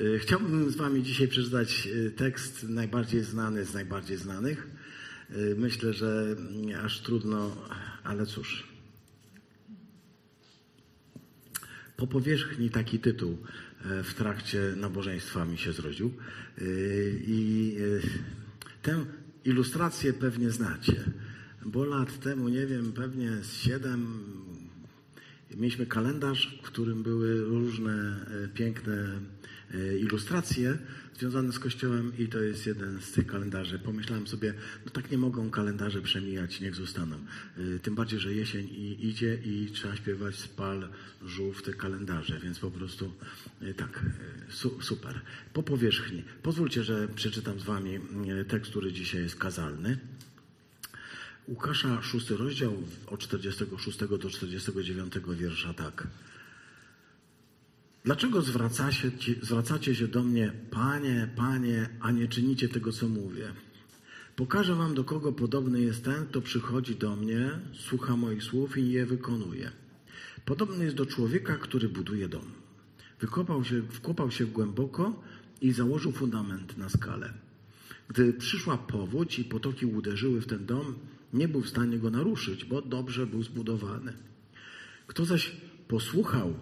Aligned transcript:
Y, 0.00 0.18
Chciałbym 0.18 0.70
z 0.70 0.76
Wami 0.76 1.02
dzisiaj 1.02 1.28
przeczytać 1.28 1.86
y, 1.86 2.10
tekst 2.10 2.62
najbardziej 2.68 3.24
znany 3.24 3.64
z 3.64 3.74
najbardziej 3.74 4.16
znanych. 4.16 4.66
Y, 5.30 5.54
Myślę, 5.58 5.92
że 5.92 6.36
mm, 6.38 6.84
aż 6.84 7.00
trudno, 7.00 7.68
ale 8.04 8.26
cóż. 8.26 8.68
Po 11.96 12.06
powierzchni 12.06 12.70
taki 12.70 12.98
tytuł 12.98 13.38
e, 13.84 14.02
w 14.02 14.14
trakcie 14.14 14.74
nabożeństwa 14.76 15.44
mi 15.44 15.58
się 15.58 15.72
zrodził. 15.72 16.12
I 17.26 17.76
tę 18.82 19.04
ilustrację 19.44 20.12
pewnie 20.12 20.50
znacie, 20.50 21.04
bo 21.66 21.84
lat 21.84 22.20
temu, 22.20 22.48
nie 22.48 22.66
wiem, 22.66 22.92
pewnie 22.92 23.30
z 23.42 23.52
siedem 23.52 24.20
Mieliśmy 25.56 25.86
kalendarz, 25.86 26.58
w 26.62 26.66
którym 26.66 27.02
były 27.02 27.44
różne 27.44 27.92
e, 28.44 28.48
piękne 28.48 28.94
e, 28.94 29.20
ilustracje 30.00 30.78
związane 31.18 31.52
z 31.52 31.58
Kościołem 31.58 32.12
i 32.18 32.28
to 32.28 32.40
jest 32.40 32.66
jeden 32.66 33.00
z 33.00 33.12
tych 33.12 33.26
kalendarzy. 33.26 33.78
Pomyślałem 33.78 34.26
sobie, 34.26 34.54
no 34.86 34.90
tak 34.90 35.10
nie 35.10 35.18
mogą 35.18 35.50
kalendarze 35.50 36.02
przemijać, 36.02 36.60
niech 36.60 36.74
zostaną. 36.74 37.16
E, 37.16 37.78
Tym 37.78 37.94
bardziej, 37.94 38.20
że 38.20 38.32
jesień 38.32 38.66
i 38.66 39.08
idzie 39.08 39.38
i 39.44 39.70
trzeba 39.72 39.96
śpiewać 39.96 40.36
spal 40.36 40.88
żółw 41.24 41.62
te 41.62 41.74
kalendarze, 41.74 42.40
więc 42.40 42.58
po 42.58 42.70
prostu 42.70 43.12
e, 43.60 43.74
tak, 43.74 44.04
e, 44.48 44.52
su, 44.52 44.82
super. 44.82 45.20
Po 45.52 45.62
powierzchni. 45.62 46.24
Pozwólcie, 46.42 46.84
że 46.84 47.08
przeczytam 47.08 47.60
z 47.60 47.62
Wami 47.62 47.94
e, 47.96 48.44
tekst, 48.44 48.70
który 48.70 48.92
dzisiaj 48.92 49.22
jest 49.22 49.36
kazalny. 49.36 49.98
Łukasza, 51.48 52.02
szósty 52.02 52.36
rozdział, 52.36 52.82
od 53.06 53.20
46 53.20 53.98
do 53.98 54.30
49 54.30 55.14
wiersza 55.38 55.74
tak. 55.74 56.06
Dlaczego 58.08 58.42
zwracacie, 58.42 59.10
zwracacie 59.42 59.94
się 59.94 60.08
do 60.08 60.22
mnie, 60.22 60.52
Panie, 60.70 61.28
Panie, 61.36 61.88
a 62.00 62.10
nie 62.10 62.28
czynicie 62.28 62.68
tego, 62.68 62.92
co 62.92 63.08
mówię? 63.08 63.52
Pokażę 64.36 64.74
wam, 64.74 64.94
do 64.94 65.04
kogo 65.04 65.32
podobny 65.32 65.80
jest 65.80 66.04
ten, 66.04 66.26
kto 66.26 66.40
przychodzi 66.40 66.96
do 66.96 67.16
mnie, 67.16 67.50
słucha 67.72 68.16
moich 68.16 68.42
słów 68.42 68.78
i 68.78 68.90
je 68.90 69.06
wykonuje. 69.06 69.70
Podobny 70.44 70.84
jest 70.84 70.96
do 70.96 71.06
człowieka, 71.06 71.56
który 71.56 71.88
buduje 71.88 72.28
dom. 72.28 72.44
Wykopał 73.20 73.64
się, 73.64 73.82
wkopał 73.82 74.30
się 74.30 74.46
głęboko 74.46 75.22
i 75.60 75.72
założył 75.72 76.12
fundament 76.12 76.78
na 76.78 76.88
skalę. 76.88 77.32
Gdy 78.08 78.32
przyszła 78.32 78.78
powódź 78.78 79.38
i 79.38 79.44
potoki 79.44 79.86
uderzyły 79.86 80.40
w 80.40 80.46
ten 80.46 80.66
dom, 80.66 80.94
nie 81.32 81.48
był 81.48 81.60
w 81.60 81.68
stanie 81.68 81.98
go 81.98 82.10
naruszyć, 82.10 82.64
bo 82.64 82.82
dobrze 82.82 83.26
był 83.26 83.42
zbudowany. 83.42 84.12
Kto 85.06 85.24
zaś 85.24 85.56
posłuchał 85.88 86.54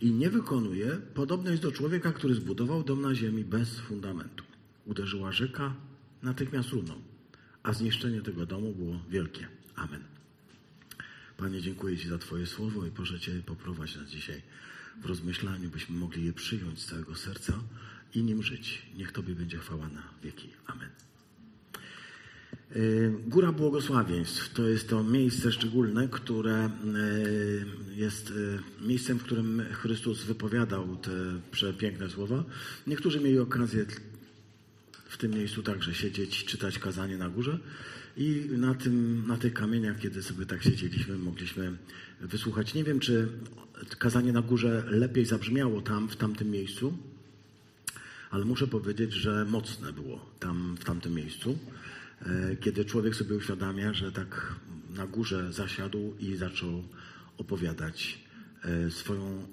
i 0.00 0.12
nie 0.12 0.30
wykonuje, 0.30 0.96
podobny 1.14 1.50
jest 1.50 1.62
do 1.62 1.72
człowieka, 1.72 2.12
który 2.12 2.34
zbudował 2.34 2.84
dom 2.84 3.02
na 3.02 3.14
ziemi 3.14 3.44
bez 3.44 3.80
fundamentu. 3.80 4.44
Uderzyła 4.86 5.32
rzeka, 5.32 5.74
natychmiast 6.22 6.68
runął, 6.68 6.98
a 7.62 7.72
zniszczenie 7.72 8.22
tego 8.22 8.46
domu 8.46 8.74
było 8.74 9.00
wielkie. 9.08 9.48
Amen. 9.76 10.04
Panie, 11.36 11.62
dziękuję 11.62 11.98
Ci 11.98 12.08
za 12.08 12.18
Twoje 12.18 12.46
słowo 12.46 12.86
i 12.86 12.90
proszę 12.90 13.20
Cię 13.20 13.42
poprowadź 13.46 13.96
nas 13.96 14.08
dzisiaj 14.08 14.42
w 15.02 15.06
rozmyślaniu, 15.06 15.70
byśmy 15.70 15.96
mogli 15.96 16.24
je 16.24 16.32
przyjąć 16.32 16.80
z 16.80 16.86
całego 16.86 17.14
serca 17.14 17.52
i 18.14 18.22
nim 18.22 18.42
żyć. 18.42 18.82
Niech 18.96 19.12
Tobie 19.12 19.34
będzie 19.34 19.58
chwała 19.58 19.88
na 19.88 20.02
wieki. 20.22 20.48
Amen. 20.66 21.09
Y, 22.76 23.12
Góra 23.26 23.52
Błogosławieństw 23.52 24.54
to 24.54 24.68
jest 24.68 24.88
to 24.88 25.04
miejsce 25.04 25.52
szczególne, 25.52 26.08
które 26.08 26.66
y, 26.66 27.66
jest 27.96 28.30
y, 28.30 28.58
miejscem, 28.80 29.18
w 29.18 29.22
którym 29.22 29.62
Chrystus 29.72 30.24
wypowiadał 30.24 30.96
te 30.96 31.10
przepiękne 31.50 32.10
słowa. 32.10 32.44
Niektórzy 32.86 33.20
mieli 33.20 33.38
okazję 33.38 33.86
w 35.04 35.18
tym 35.18 35.30
miejscu 35.30 35.62
także 35.62 35.94
siedzieć, 35.94 36.44
czytać 36.44 36.78
kazanie 36.78 37.18
na 37.18 37.28
górze 37.28 37.58
i 38.16 38.48
na, 38.50 38.74
tym, 38.74 39.26
na 39.26 39.36
tych 39.36 39.54
kamieniach, 39.54 39.98
kiedy 39.98 40.22
sobie 40.22 40.46
tak 40.46 40.62
siedzieliśmy, 40.62 41.18
mogliśmy 41.18 41.76
wysłuchać. 42.20 42.74
Nie 42.74 42.84
wiem, 42.84 43.00
czy 43.00 43.28
kazanie 43.98 44.32
na 44.32 44.42
górze 44.42 44.84
lepiej 44.90 45.24
zabrzmiało 45.24 45.80
tam, 45.80 46.08
w 46.08 46.16
tamtym 46.16 46.50
miejscu, 46.50 46.98
ale 48.30 48.44
muszę 48.44 48.66
powiedzieć, 48.66 49.12
że 49.12 49.44
mocne 49.44 49.92
było 49.92 50.26
tam, 50.40 50.76
w 50.80 50.84
tamtym 50.84 51.14
miejscu 51.14 51.58
kiedy 52.60 52.84
człowiek 52.84 53.14
sobie 53.14 53.36
uświadamia, 53.36 53.94
że 53.94 54.12
tak 54.12 54.54
na 54.90 55.06
górze 55.06 55.52
zasiadł 55.52 56.14
i 56.18 56.36
zaczął 56.36 56.84
opowiadać 57.38 58.18
e, 58.64 58.90
swoją 58.90 59.46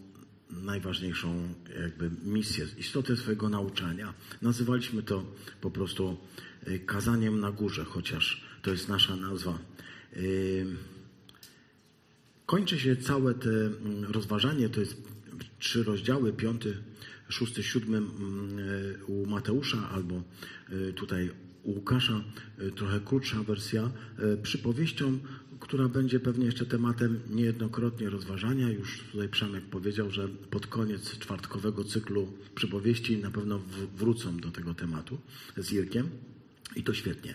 najważniejszą 0.50 1.54
jakby 1.82 2.12
misję, 2.24 2.68
istotę 2.78 3.16
swojego 3.18 3.50
nauczania. 3.50 4.14
Nazywaliśmy 4.42 5.04
to 5.04 5.24
po 5.62 5.72
prostu 5.72 6.18
e, 6.66 6.80
kazaniem 6.80 7.40
na 7.40 7.52
górze, 7.52 7.86
chociaż 7.86 8.44
to 8.62 8.72
jest 8.72 8.90
nasza 8.90 9.16
nazwa. 9.16 9.60
E, 10.14 10.20
Kończy 12.48 12.80
się 12.80 12.96
całe 12.96 13.34
te 13.34 13.50
rozważanie, 14.08 14.70
to 14.70 14.80
jest 14.80 15.02
trzy 15.60 15.84
rozdziały, 15.84 16.34
piąty, 16.34 16.78
szósty, 17.30 17.64
siódmy 17.64 17.98
e, 17.98 18.02
u 19.06 19.26
Mateusza 19.26 19.90
albo 19.90 20.16
e, 20.70 20.94
tutaj 20.94 21.30
Łukasza, 21.68 22.24
e, 22.58 22.72
trochę 22.72 23.00
krótsza 23.00 23.44
wersja, 23.44 23.90
e, 24.20 24.38
przypowieścią, 24.38 25.20
która 25.60 25.90
będzie 25.90 26.20
pewnie 26.20 26.46
jeszcze 26.46 26.66
tematem 26.66 27.20
niejednokrotnie 27.30 28.10
rozważania. 28.10 28.70
Już 28.70 29.04
tutaj 29.12 29.30
Przemek 29.30 29.64
powiedział, 29.64 30.12
że 30.12 30.28
pod 30.28 30.68
koniec 30.68 31.20
czwartkowego 31.20 31.84
cyklu 31.84 32.34
przypowieści 32.56 33.18
na 33.18 33.32
pewno 33.32 33.60
wrócą 33.96 34.38
do 34.38 34.52
tego 34.52 34.74
tematu 34.74 35.18
z 35.58 35.72
Irkiem 35.72 36.10
i 36.76 36.84
to 36.84 36.94
świetnie. 36.94 37.34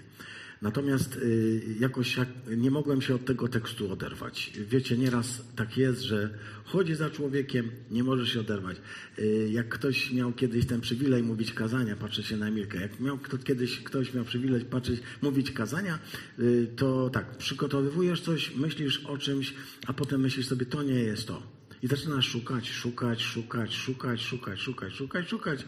Natomiast 0.63 1.17
y, 1.17 1.77
jakoś 1.81 2.17
jak, 2.17 2.29
nie 2.57 2.71
mogłem 2.71 3.03
się 3.03 3.15
od 3.15 3.25
tego 3.25 3.49
tekstu 3.49 3.93
oderwać. 3.93 4.53
Wiecie, 4.69 4.99
nieraz 4.99 5.45
tak 5.57 5.77
jest, 5.77 6.01
że 6.01 6.39
chodzi 6.65 6.95
za 6.95 7.11
człowiekiem, 7.11 7.71
nie 7.91 8.05
może 8.05 8.27
się 8.27 8.41
oderwać. 8.41 8.77
Y, 9.19 9.49
jak 9.53 9.69
ktoś 9.69 10.13
miał 10.13 10.33
kiedyś 10.33 10.67
ten 10.67 10.81
przywilej 10.81 11.23
mówić 11.23 11.53
kazania, 11.53 11.97
patrzę 11.97 12.23
się 12.23 12.37
na 12.37 12.49
Emilkę, 12.49 12.81
jak 12.81 13.01
miał 13.01 13.19
kto, 13.19 13.39
kiedyś 13.39 13.81
ktoś 13.81 14.15
miał 14.15 14.25
przywilej 14.25 14.65
patrzeć, 14.65 15.01
mówić 15.23 15.51
kazania, 15.51 15.99
y, 16.39 16.69
to 16.77 17.11
tak, 17.11 17.37
przygotowywujesz 17.37 18.21
coś, 18.21 18.55
myślisz 18.57 19.05
o 19.05 19.19
czymś, 19.19 19.55
a 19.87 19.93
potem 19.93 20.21
myślisz 20.21 20.47
sobie, 20.47 20.67
to 20.67 20.83
nie 20.83 21.01
jest 21.01 21.27
to. 21.27 21.43
I 21.83 21.87
zaczynasz 21.87 22.29
szukać, 22.29 22.71
szukać, 22.71 23.23
szukać, 23.23 23.75
szukać, 23.75 24.21
szukać, 24.21 24.61
szukać, 24.61 24.93
szukać, 24.95 25.29
szukać 25.29 25.67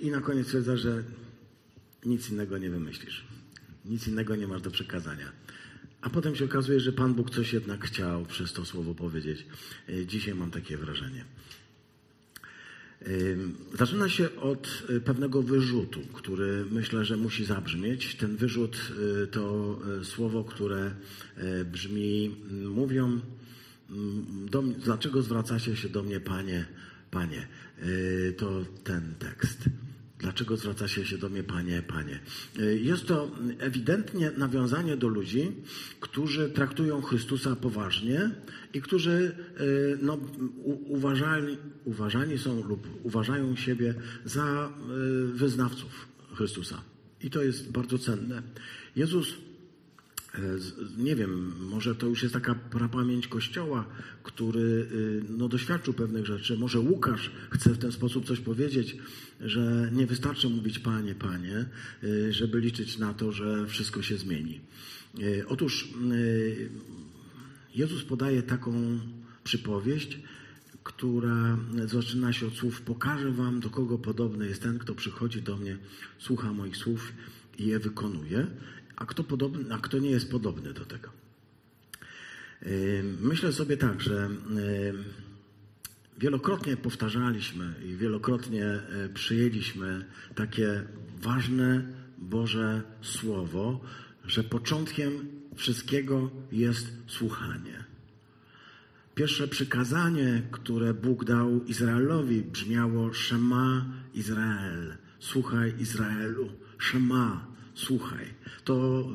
i 0.00 0.10
na 0.10 0.20
koniec 0.20 0.46
stwierdzasz, 0.46 0.80
że 0.80 1.02
nic 2.04 2.30
innego 2.30 2.58
nie 2.58 2.70
wymyślisz. 2.70 3.24
Nic 3.88 4.08
innego 4.08 4.36
nie 4.36 4.48
masz 4.48 4.62
do 4.62 4.70
przekazania. 4.70 5.32
A 6.00 6.10
potem 6.10 6.36
się 6.36 6.44
okazuje, 6.44 6.80
że 6.80 6.92
Pan 6.92 7.14
Bóg 7.14 7.30
coś 7.30 7.52
jednak 7.52 7.84
chciał 7.84 8.26
przez 8.26 8.52
to 8.52 8.64
słowo 8.64 8.94
powiedzieć. 8.94 9.46
E, 9.88 10.06
Dzisiaj 10.06 10.34
mam 10.34 10.50
takie 10.50 10.76
wrażenie. 10.76 11.24
Ym, 13.08 13.56
Zaczyna 13.78 14.08
się 14.08 14.36
od 14.36 14.82
y, 14.90 15.00
pewnego 15.00 15.42
wyrzutu, 15.42 16.00
który 16.12 16.64
myślę, 16.70 17.04
że 17.04 17.16
musi 17.16 17.44
zabrzmieć. 17.44 18.14
Ten 18.14 18.36
wyrzut 18.36 18.92
to 19.30 19.78
słowo, 20.04 20.44
które 20.44 20.94
brzmi, 21.72 22.36
mówią, 22.50 23.20
do, 24.50 24.62
dlaczego 24.62 25.22
zwracacie 25.22 25.76
się 25.76 25.88
do 25.88 26.02
mnie, 26.02 26.20
Panie, 26.20 26.66
Panie? 27.10 27.46
To 28.36 28.64
ten 28.84 29.14
tekst. 29.18 29.68
Dlaczego 30.18 30.56
zwracacie 30.56 31.06
się 31.06 31.18
do 31.18 31.28
mnie, 31.28 31.42
Panie, 31.42 31.82
Panie? 31.82 32.20
Y, 32.58 32.78
Jest 32.78 33.06
to 33.06 33.30
ewidentnie 33.58 34.30
nawiązanie 34.36 34.96
do 34.96 35.08
ludzi, 35.08 35.52
którzy 36.00 36.50
traktują 36.50 37.02
Chrystusa 37.02 37.56
poważnie 37.56 38.30
i 38.74 38.80
którzy 38.80 39.36
y, 39.60 39.98
no, 40.02 40.18
uważali, 40.86 41.58
uważani 41.84 42.38
są 42.38 42.64
lub 42.64 42.88
uważają 43.02 43.56
siebie 43.56 43.94
za 44.24 44.68
y, 44.68 45.32
wyznawców 45.32 46.08
Chrystusa. 46.34 46.82
I 47.22 47.30
to 47.30 47.42
jest 47.42 47.70
bardzo 47.70 47.98
cenne. 47.98 48.42
Jezus 48.96 49.34
E, 49.34 49.55
Nie 50.98 51.16
wiem, 51.16 51.52
może 51.60 51.94
to 51.94 52.06
już 52.06 52.22
jest 52.22 52.34
taka 52.34 52.54
prapamięć 52.54 53.28
Kościoła, 53.28 53.84
który 54.22 54.60
y, 54.60 55.22
no, 55.28 55.48
doświadczył 55.48 55.94
pewnych 55.94 56.26
rzeczy. 56.26 56.56
Może 56.56 56.80
Łukasz 56.80 57.30
chce 57.50 57.70
w 57.70 57.78
ten 57.78 57.92
sposób 57.92 58.26
coś 58.26 58.40
powiedzieć, 58.40 58.96
że 59.40 59.90
nie 59.92 60.06
wystarczy 60.06 60.48
mówić 60.48 60.78
Panie, 60.78 61.14
Panie, 61.14 61.66
y, 62.04 62.32
żeby 62.32 62.60
liczyć 62.60 62.98
na 62.98 63.14
to, 63.14 63.32
że 63.32 63.66
wszystko 63.66 64.02
się 64.02 64.16
zmieni. 64.16 64.60
Otóż 65.48 65.88
Jezus 67.74 68.04
podaje 68.04 68.42
taką 68.42 69.00
przypowieść, 69.44 70.18
która 70.84 71.58
zaczyna 71.86 72.32
się 72.32 72.46
od 72.46 72.54
słów: 72.54 72.82
Pokażę 72.82 73.30
wam, 73.32 73.60
do 73.60 73.70
kogo 73.70 73.98
podobny 73.98 74.46
jest 74.46 74.62
ten, 74.62 74.78
kto 74.78 74.94
przychodzi 74.94 75.42
do 75.42 75.56
mnie, 75.56 75.78
słucha 76.18 76.52
moich 76.52 76.76
słów 76.76 77.12
i 77.58 77.66
je 77.66 77.78
wykonuje, 77.78 78.46
a 78.96 79.06
kto, 79.06 79.24
podobny, 79.24 79.74
a 79.74 79.78
kto 79.78 79.98
nie 79.98 80.10
jest 80.10 80.30
podobny 80.30 80.72
do 80.72 80.84
tego. 80.84 81.10
Yy, 82.62 83.04
Myślę 83.20 83.52
sobie 83.52 83.76
tak, 83.76 84.00
że 84.00 84.30
yy, 84.54 85.04
wielokrotnie 86.18 86.76
powtarzaliśmy 86.76 87.74
i 87.84 87.96
wielokrotnie 87.96 88.64
e, 88.64 89.08
przyjęliśmy 89.14 90.04
takie 90.34 90.82
ważne 91.22 91.82
Boże 92.18 92.82
Słowo, 93.02 93.80
że 94.26 94.44
początkiem 94.44 95.12
wszystkiego 95.54 96.30
jest 96.52 96.92
słuchanie. 97.06 97.84
Pierwsze 99.14 99.48
przykazanie, 99.48 100.42
które 100.50 100.94
Bóg 100.94 101.24
dał 101.24 101.64
Izraelowi, 101.64 102.42
brzmiało 102.42 103.14
Shema 103.14 103.86
Izrael. 104.14 104.96
Słuchaj 105.18 105.74
Izraelu. 105.78 106.52
Shema, 106.78 107.46
słuchaj. 107.76 108.26
To 108.64 109.06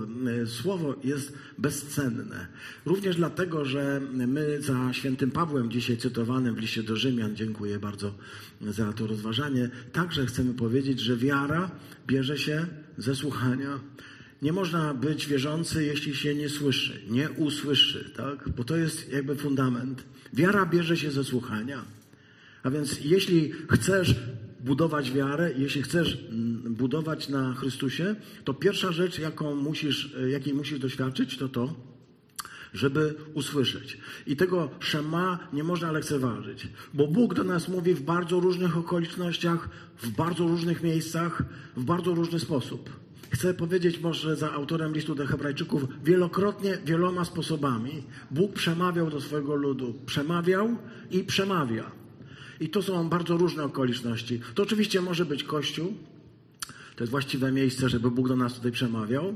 e, 0.42 0.48
słowo 0.48 0.96
jest 1.04 1.34
bezcenne. 1.58 2.48
Również 2.86 3.16
dlatego, 3.16 3.66
że 3.66 4.02
my 4.14 4.62
za 4.62 4.94
świętym 4.94 5.32
Pawłem, 5.32 5.72
dzisiaj 5.72 5.98
cytowanym 5.98 6.56
w 6.56 6.60
liście 6.60 6.84
do 6.84 6.96
Rzymian, 6.96 7.36
dziękuję 7.36 7.80
bardzo 7.80 8.14
za 8.62 8.94
to 8.94 9.08
rozważanie, 9.08 9.70
także 9.92 10.26
chcemy 10.26 10.54
powiedzieć, 10.54 11.00
że 11.00 11.18
wiara 11.18 11.72
bierze 12.08 12.38
się 12.38 12.66
ze 12.98 13.16
słuchania. 13.16 13.80
Nie 14.42 14.54
można 14.54 14.94
być 14.94 15.28
wierzący, 15.28 15.84
jeśli 15.86 16.16
się 16.16 16.36
nie 16.36 16.50
słyszy, 16.50 17.02
nie 17.10 17.30
usłyszy, 17.30 18.12
tak? 18.18 18.50
Bo 18.50 18.64
to 18.64 18.78
jest 18.78 19.12
jakby 19.12 19.36
fundament. 19.36 20.04
Wiara 20.34 20.66
bierze 20.66 20.98
się 20.98 21.12
ze 21.12 21.24
słuchania. 21.24 21.86
A 22.64 22.70
więc 22.70 23.00
jeśli 23.04 23.52
chcesz 23.70 24.16
budować 24.64 25.12
wiarę, 25.12 25.52
jeśli 25.58 25.82
chcesz 25.82 26.28
mm, 26.30 26.76
budować 26.76 27.30
na 27.30 27.54
Chrystusie, 27.54 28.16
to 28.44 28.54
pierwsza 28.54 28.92
rzecz, 28.92 29.20
jaką 29.20 29.56
musisz, 29.56 30.16
jakiej 30.30 30.54
musisz 30.54 30.80
doświadczyć, 30.80 31.38
to 31.38 31.50
to, 31.50 31.76
żeby 32.74 33.16
usłyszeć. 33.34 33.98
I 34.28 34.36
tego 34.36 34.70
szema 34.80 35.40
nie 35.54 35.64
można 35.64 35.92
lekceważyć, 35.92 36.68
bo 36.94 37.08
Bóg 37.08 37.34
do 37.34 37.44
nas 37.44 37.68
mówi 37.68 37.94
w 37.94 38.02
bardzo 38.02 38.40
różnych 38.40 38.78
okolicznościach, 38.78 39.70
w 39.98 40.10
bardzo 40.10 40.48
różnych 40.48 40.84
miejscach, 40.84 41.44
w 41.78 41.84
bardzo 41.84 42.14
różny 42.14 42.40
sposób. 42.40 42.90
Chcę 43.30 43.54
powiedzieć 43.54 44.00
może 44.00 44.36
za 44.36 44.52
autorem 44.52 44.94
listu 44.94 45.16
do 45.16 45.28
Hebrajczyków, 45.28 45.84
wielokrotnie, 46.04 46.78
wieloma 46.86 47.26
sposobami 47.26 48.04
Bóg 48.32 48.54
przemawiał 48.54 49.10
do 49.10 49.22
swojego 49.22 49.56
ludu. 49.56 49.94
Przemawiał 50.06 50.78
i 51.12 51.24
przemawia. 51.24 52.01
I 52.62 52.70
to 52.70 52.82
są 52.82 53.10
bardzo 53.10 53.38
różne 53.38 53.64
okoliczności. 53.64 54.40
To 54.56 54.64
oczywiście 54.64 55.02
może 55.02 55.26
być 55.26 55.44
Kościół, 55.44 55.94
to 56.96 57.04
jest 57.04 57.12
właściwe 57.12 57.52
miejsce, 57.52 57.90
żeby 57.90 58.12
Bóg 58.12 58.28
do 58.28 58.36
nas 58.36 58.54
tutaj 58.54 58.72
przemawiał, 58.72 59.36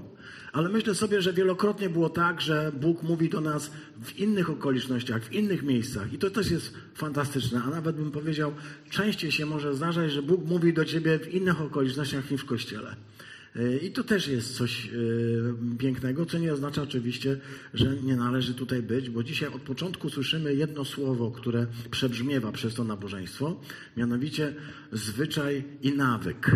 ale 0.54 0.70
myślę 0.70 0.96
sobie, 0.96 1.22
że 1.22 1.34
wielokrotnie 1.34 1.90
było 1.90 2.10
tak, 2.10 2.42
że 2.42 2.72
Bóg 2.82 3.04
mówi 3.04 3.30
do 3.30 3.42
nas 3.42 3.72
w 4.04 4.20
innych 4.20 4.50
okolicznościach, 4.50 5.24
w 5.24 5.34
innych 5.34 5.64
miejscach 5.64 6.14
i 6.14 6.18
to 6.18 6.30
też 6.30 6.52
jest 6.52 6.74
fantastyczne, 6.96 7.62
a 7.64 7.70
nawet 7.70 7.96
bym 7.96 8.12
powiedział, 8.12 8.54
częściej 8.90 9.32
się 9.32 9.46
może 9.46 9.76
zdarzać, 9.76 10.12
że 10.12 10.22
Bóg 10.22 10.46
mówi 10.46 10.74
do 10.74 10.86
ciebie 10.86 11.20
w 11.20 11.34
innych 11.34 11.62
okolicznościach 11.62 12.32
niż 12.32 12.42
w 12.42 12.46
Kościele. 12.46 12.96
I 13.82 13.92
to 13.92 14.04
też 14.04 14.28
jest 14.28 14.56
coś 14.56 14.86
e, 14.86 15.78
pięknego, 15.78 16.26
co 16.26 16.38
nie 16.38 16.54
oznacza 16.54 16.82
oczywiście, 16.82 17.38
że 17.74 17.96
nie 17.96 18.16
należy 18.16 18.54
tutaj 18.54 18.82
być, 18.82 19.10
bo 19.10 19.24
dzisiaj 19.24 19.50
od 19.50 19.62
początku 19.62 20.10
słyszymy 20.10 20.56
jedno 20.56 20.86
słowo, 20.86 21.32
które 21.32 21.68
przebrzmiewa 21.92 22.52
przez 22.52 22.74
to 22.74 22.84
nabożeństwo, 22.84 23.60
mianowicie 23.98 24.54
zwyczaj 24.92 25.64
i 25.82 25.94
nawyk. 25.94 26.52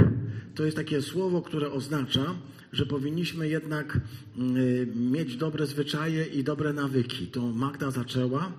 To 0.56 0.66
jest 0.66 0.78
takie 0.78 1.02
słowo, 1.02 1.42
które 1.42 1.72
oznacza, 1.72 2.36
że 2.72 2.86
powinniśmy 2.86 3.50
jednak 3.50 3.98
e, 3.98 4.00
mieć 4.96 5.38
dobre 5.38 5.68
zwyczaje 5.68 6.26
i 6.26 6.44
dobre 6.44 6.74
nawyki. 6.74 7.28
To 7.28 7.42
Magda 7.42 7.92
zaczęła 7.92 8.54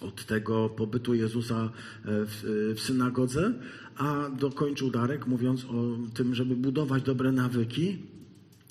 od 0.00 0.24
tego 0.24 0.68
pobytu 0.68 1.14
Jezusa 1.14 1.64
e, 1.64 1.70
w, 2.04 2.72
w 2.76 2.80
synagodze, 2.80 3.54
a 3.96 4.30
dokończył 4.30 4.90
Darek 4.90 5.26
mówiąc 5.26 5.64
o 5.64 5.98
tym, 6.14 6.34
żeby 6.34 6.56
budować 6.56 7.02
dobre 7.02 7.32
nawyki, 7.32 7.98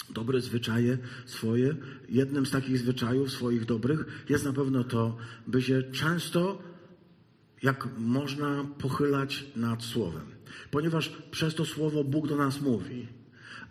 dobre 0.09 0.41
zwyczaje 0.41 0.97
swoje. 1.25 1.75
Jednym 2.09 2.45
z 2.45 2.51
takich 2.51 2.77
zwyczajów 2.77 3.31
swoich 3.31 3.65
dobrych 3.65 4.23
jest 4.29 4.45
na 4.45 4.53
pewno 4.53 4.83
to, 4.83 5.17
by 5.47 5.61
się 5.61 5.83
często, 5.83 6.61
jak 7.63 7.87
można, 7.97 8.65
pochylać 8.77 9.45
nad 9.55 9.83
Słowem. 9.83 10.25
Ponieważ 10.71 11.09
przez 11.31 11.55
to 11.55 11.65
Słowo 11.65 12.03
Bóg 12.03 12.27
do 12.27 12.35
nas 12.35 12.61
mówi. 12.61 13.07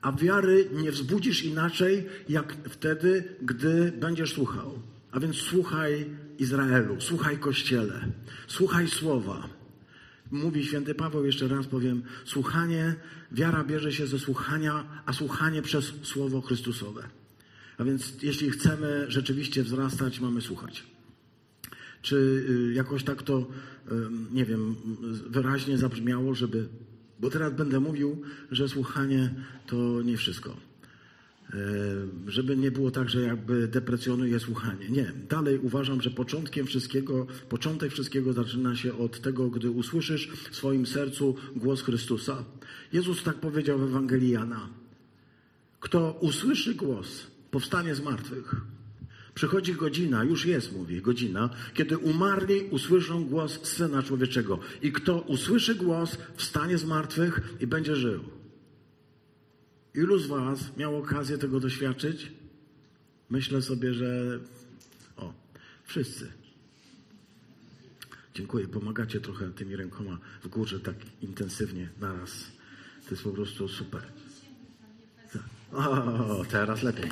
A 0.02 0.12
wiary 0.12 0.68
nie 0.72 0.92
wzbudzisz 0.92 1.44
inaczej, 1.44 2.06
jak 2.28 2.56
wtedy, 2.68 3.24
gdy 3.42 3.92
będziesz 4.00 4.32
słuchał. 4.34 4.78
A 5.10 5.20
więc 5.20 5.36
słuchaj 5.36 6.06
Izraelu, 6.38 6.96
słuchaj 7.00 7.38
Kościele, 7.38 8.12
słuchaj 8.46 8.88
Słowa. 8.88 9.59
Mówi 10.30 10.64
święty 10.64 10.94
Paweł, 10.94 11.24
jeszcze 11.24 11.48
raz 11.48 11.66
powiem, 11.66 12.02
słuchanie, 12.24 12.94
wiara 13.32 13.64
bierze 13.64 13.92
się 13.92 14.06
ze 14.06 14.18
słuchania, 14.18 15.02
a 15.06 15.12
słuchanie 15.12 15.62
przez 15.62 15.92
Słowo 16.02 16.40
Chrystusowe. 16.40 17.02
A 17.78 17.84
więc 17.84 18.22
jeśli 18.22 18.50
chcemy 18.50 19.04
rzeczywiście 19.08 19.62
wzrastać, 19.62 20.20
mamy 20.20 20.40
słuchać. 20.40 20.86
Czy 22.02 22.16
y, 22.70 22.74
jakoś 22.74 23.04
tak 23.04 23.22
to, 23.22 23.46
nie 24.32 24.44
wiem, 24.44 24.76
wyraźnie 25.26 25.78
zabrzmiało, 25.78 26.34
żeby. 26.34 26.68
Bo 27.20 27.30
teraz 27.30 27.54
będę 27.54 27.80
mówił, 27.80 28.22
że 28.50 28.68
słuchanie 28.68 29.34
to 29.66 30.02
nie 30.02 30.16
wszystko. 30.16 30.69
E, 31.54 32.30
żeby 32.30 32.56
nie 32.56 32.70
było 32.70 32.90
tak, 32.90 33.10
że 33.10 33.20
jakby 33.20 33.68
deprecjonuje 33.68 34.40
słuchanie. 34.40 34.88
Nie. 34.90 35.12
Dalej 35.28 35.58
uważam, 35.58 36.02
że 36.02 36.10
początkiem 36.10 36.66
wszystkiego, 36.66 37.26
początek 37.48 37.92
wszystkiego 37.92 38.32
zaczyna 38.32 38.76
się 38.76 38.98
od 38.98 39.20
tego, 39.20 39.50
gdy 39.50 39.70
usłyszysz 39.70 40.28
w 40.50 40.56
swoim 40.56 40.86
sercu 40.86 41.36
głos 41.56 41.82
Chrystusa. 41.82 42.44
Jezus 42.92 43.22
tak 43.22 43.36
powiedział 43.36 43.78
w 43.78 43.82
Ewangelii 43.82 44.30
Jana. 44.30 44.68
Kto 45.80 46.18
usłyszy 46.20 46.74
głos, 46.74 47.26
powstanie 47.50 47.94
z 47.94 48.00
martwych. 48.00 48.54
Przychodzi 49.34 49.74
godzina, 49.74 50.24
już 50.24 50.46
jest, 50.46 50.76
mówi, 50.76 51.02
godzina, 51.02 51.50
kiedy 51.74 51.98
umarli 51.98 52.60
usłyszą 52.70 53.24
głos 53.24 53.66
Syna 53.66 54.02
Człowieczego. 54.02 54.58
I 54.82 54.92
kto 54.92 55.20
usłyszy 55.20 55.74
głos, 55.74 56.18
wstanie 56.36 56.78
z 56.78 56.84
martwych 56.84 57.54
i 57.60 57.66
będzie 57.66 57.96
żył. 57.96 58.39
Ilu 59.94 60.18
z 60.18 60.26
Was 60.26 60.76
miało 60.76 60.98
okazję 60.98 61.38
tego 61.38 61.60
doświadczyć? 61.60 62.32
Myślę 63.30 63.62
sobie, 63.62 63.94
że 63.94 64.40
o, 65.16 65.32
wszyscy. 65.84 66.32
Dziękuję, 68.34 68.68
pomagacie 68.68 69.20
trochę 69.20 69.50
tymi 69.52 69.76
rękoma 69.76 70.18
w 70.42 70.48
górze 70.48 70.80
tak 70.80 70.96
intensywnie 71.22 71.88
naraz. 72.00 72.30
To 73.04 73.10
jest 73.10 73.22
po 73.22 73.30
prostu 73.30 73.68
super. 73.68 74.02
O, 75.72 76.44
teraz 76.50 76.82
lepiej. 76.82 77.10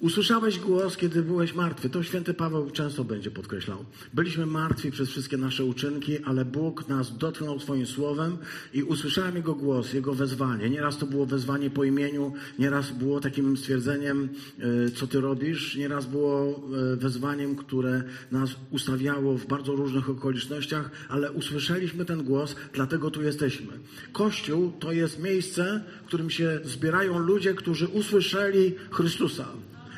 Usłyszałeś 0.00 0.58
głos, 0.58 0.96
kiedy 0.96 1.22
byłeś 1.22 1.54
martwy. 1.54 1.90
To 1.90 2.02
święty 2.02 2.34
Paweł 2.34 2.70
często 2.70 3.04
będzie 3.04 3.30
podkreślał. 3.30 3.84
Byliśmy 4.14 4.46
martwi 4.46 4.90
przez 4.90 5.08
wszystkie 5.08 5.36
nasze 5.36 5.64
uczynki, 5.64 6.24
ale 6.24 6.44
Bóg 6.44 6.88
nas 6.88 7.18
dotknął 7.18 7.60
swoim 7.60 7.86
słowem 7.86 8.38
i 8.74 8.82
usłyszałem 8.82 9.36
Jego 9.36 9.54
głos, 9.54 9.92
Jego 9.92 10.14
wezwanie. 10.14 10.70
Nieraz 10.70 10.98
to 10.98 11.06
było 11.06 11.26
wezwanie 11.26 11.70
po 11.70 11.84
imieniu, 11.84 12.32
nieraz 12.58 12.90
było 12.90 13.20
takim 13.20 13.56
stwierdzeniem, 13.56 14.28
e, 14.58 14.90
co 14.90 15.06
ty 15.06 15.20
robisz, 15.20 15.76
nieraz 15.76 16.06
było 16.06 16.62
e, 16.92 16.96
wezwaniem, 16.96 17.56
które 17.56 18.02
nas 18.30 18.50
ustawiało 18.70 19.38
w 19.38 19.46
bardzo 19.46 19.72
różnych 19.72 20.10
okolicznościach, 20.10 20.90
ale 21.08 21.32
usłyszeliśmy 21.32 22.04
ten 22.04 22.24
głos, 22.24 22.56
dlatego 22.72 23.10
tu 23.10 23.22
jesteśmy. 23.22 23.72
Kościół 24.12 24.72
to 24.78 24.92
jest 24.92 25.22
miejsce, 25.22 25.84
w 26.02 26.06
którym 26.06 26.30
się 26.30 26.60
zbierają 26.64 27.18
ludzie, 27.18 27.54
którzy 27.54 27.88
usłyszeli 27.88 28.74
Chrystusa. 28.90 29.46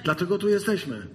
Dlatego 0.04 0.38
tu 0.38 0.49
jesteśmy. 0.49 1.06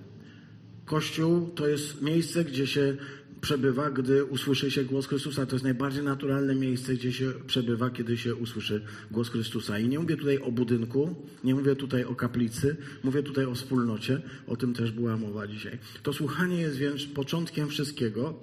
Kościół 0.85 1.49
to 1.55 1.67
jest 1.67 2.01
miejsce, 2.01 2.43
gdzie 2.43 2.67
się 2.67 2.97
przebywa, 3.41 3.89
gdy 3.89 4.25
usłyszy 4.25 4.71
się 4.71 4.83
głos 4.83 5.07
Chrystusa. 5.07 5.45
To 5.45 5.55
jest 5.55 5.63
najbardziej 5.63 6.03
naturalne 6.03 6.55
miejsce, 6.55 6.93
gdzie 6.93 7.13
się 7.13 7.31
przebywa, 7.47 7.89
kiedy 7.89 8.17
się 8.17 8.35
usłyszy 8.35 8.85
głos 9.11 9.29
Chrystusa. 9.29 9.79
I 9.79 9.87
nie 9.87 9.99
mówię 9.99 10.17
tutaj 10.17 10.39
o 10.39 10.51
budynku, 10.51 11.15
nie 11.43 11.55
mówię 11.55 11.75
tutaj 11.75 12.03
o 12.03 12.15
kaplicy, 12.15 12.77
mówię 13.03 13.23
tutaj 13.23 13.45
o 13.45 13.55
wspólnocie. 13.55 14.21
O 14.47 14.55
tym 14.55 14.73
też 14.73 14.91
była 14.91 15.17
mowa 15.17 15.47
dzisiaj. 15.47 15.79
To 16.03 16.13
słuchanie 16.13 16.57
jest 16.57 16.77
więc 16.77 17.05
początkiem 17.05 17.69
wszystkiego. 17.69 18.33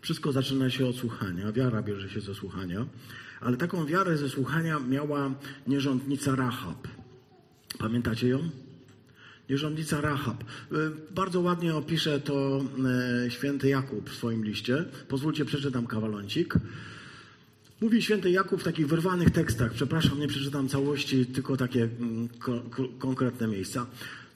Wszystko 0.00 0.32
zaczyna 0.32 0.70
się 0.70 0.86
od 0.86 0.96
słuchania. 0.96 1.52
Wiara 1.52 1.82
bierze 1.82 2.08
się 2.08 2.20
ze 2.20 2.34
słuchania. 2.34 2.86
Ale 3.40 3.56
taką 3.56 3.86
wiarę 3.86 4.16
ze 4.16 4.28
słuchania 4.28 4.80
miała 4.80 5.34
nierządnica 5.66 6.36
Rahab. 6.36 6.88
Pamiętacie 7.78 8.28
ją? 8.28 8.50
Nierządnica 9.52 10.00
Rahab. 10.00 10.42
Y, 10.42 10.76
bardzo 11.14 11.40
ładnie 11.40 11.74
opisze 11.74 12.20
to 12.20 12.64
y, 13.26 13.30
święty 13.30 13.68
Jakub 13.68 14.10
w 14.10 14.14
swoim 14.14 14.44
liście. 14.44 14.84
Pozwólcie, 15.08 15.44
przeczytam 15.44 15.86
kawaloncik. 15.86 16.54
Mówi 17.80 18.02
święty 18.02 18.30
Jakub 18.30 18.60
w 18.60 18.64
takich 18.64 18.86
wyrwanych 18.86 19.30
tekstach. 19.30 19.72
Przepraszam, 19.72 20.20
nie 20.20 20.28
przeczytam 20.28 20.68
całości, 20.68 21.26
tylko 21.26 21.56
takie 21.56 21.82
mm, 21.82 22.28
ko 22.28 22.62
konkretne 22.98 23.48
miejsca. 23.48 23.86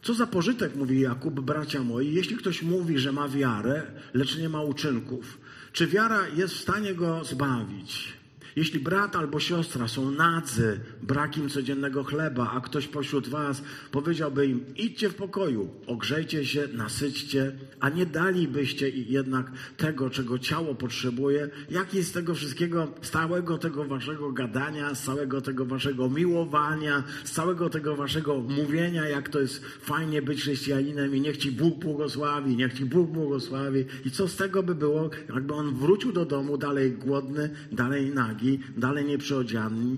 Co 0.03 0.15
za 0.15 0.27
pożytek, 0.27 0.77
mówi 0.77 1.01
Jakub, 1.01 1.41
bracia 1.41 1.83
moi, 1.83 2.15
jeśli 2.15 2.37
ktoś 2.37 2.63
mówi, 2.63 2.99
że 2.99 3.13
ma 3.13 3.29
wiarę, 3.29 3.83
lecz 4.15 4.39
nie 4.39 4.49
ma 4.49 4.63
uczynków. 4.63 5.39
Czy 5.73 5.87
wiara 5.87 6.29
jest 6.29 6.55
w 6.55 6.61
stanie 6.61 6.95
go 6.95 7.25
zbawić? 7.25 8.13
Jeśli 8.57 8.81
brat 8.81 9.17
albo 9.17 9.41
siostra 9.41 9.89
są 9.89 10.11
nadzy, 10.11 10.81
brak 11.03 11.37
im 11.37 11.49
codziennego 11.49 12.05
chleba, 12.05 12.51
a 12.55 12.61
ktoś 12.61 12.89
pośród 12.89 13.29
was 13.29 13.63
powiedziałby 13.91 14.47
im, 14.47 14.65
idźcie 14.77 15.09
w 15.09 15.15
pokoju, 15.15 15.69
ogrzejcie 15.87 16.45
się, 16.45 16.69
nasyćcie, 16.73 17.53
a 17.81 17.89
nie 17.89 18.07
dalibyście 18.07 18.89
jednak 18.89 19.53
tego, 19.77 20.11
czego 20.11 20.39
ciało 20.39 20.75
potrzebuje, 20.75 21.49
jaki 21.71 22.03
z 22.03 22.13
tego 22.13 22.35
wszystkiego, 22.35 22.89
z 23.03 23.11
całego 23.11 23.59
tego 23.59 23.85
waszego 23.85 24.33
gadania, 24.33 24.95
z 24.95 25.03
całego 25.03 25.41
tego 25.41 25.67
waszego 25.67 26.11
miłowania, 26.11 27.03
z 27.25 27.31
całego 27.31 27.71
tego 27.71 27.97
waszego 27.97 28.41
mówienia, 28.41 29.09
jak 29.09 29.29
to 29.29 29.41
jest 29.41 29.65
fajnie 29.65 30.23
być 30.23 30.41
chrześcijaninem 30.41 31.17
i 31.17 31.21
niech 31.21 31.37
ci 31.37 31.53
Bóg 31.53 31.79
błogosławi, 31.79 32.57
niech 32.57 32.73
ci 32.73 32.85
Bóg 32.85 33.11
błogosławi. 33.11 33.85
I 34.05 34.11
co 34.11 34.29
z 34.29 34.37
tego 34.37 34.63
by 34.63 34.75
było, 34.75 35.11
jakby 35.35 35.55
on 35.55 35.75
wrócił 35.75 36.13
do 36.13 36.25
domu 36.25 36.59
dalej 36.59 36.93
głodny, 36.93 37.51
dalej 37.73 38.11
nagi, 38.11 38.46
dalej 38.77 39.05
nieprzeodziany. 39.05 39.97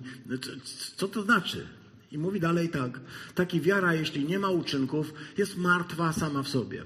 Co 0.96 1.08
to 1.08 1.22
znaczy? 1.22 1.66
I 2.12 2.18
mówi 2.18 2.40
dalej 2.40 2.68
tak. 2.68 3.00
Taki 3.34 3.60
wiara, 3.60 3.94
jeśli 3.94 4.24
nie 4.24 4.38
ma 4.38 4.50
uczynków, 4.50 5.14
jest 5.38 5.56
martwa 5.56 6.12
sama 6.12 6.42
w 6.42 6.48
sobie. 6.48 6.82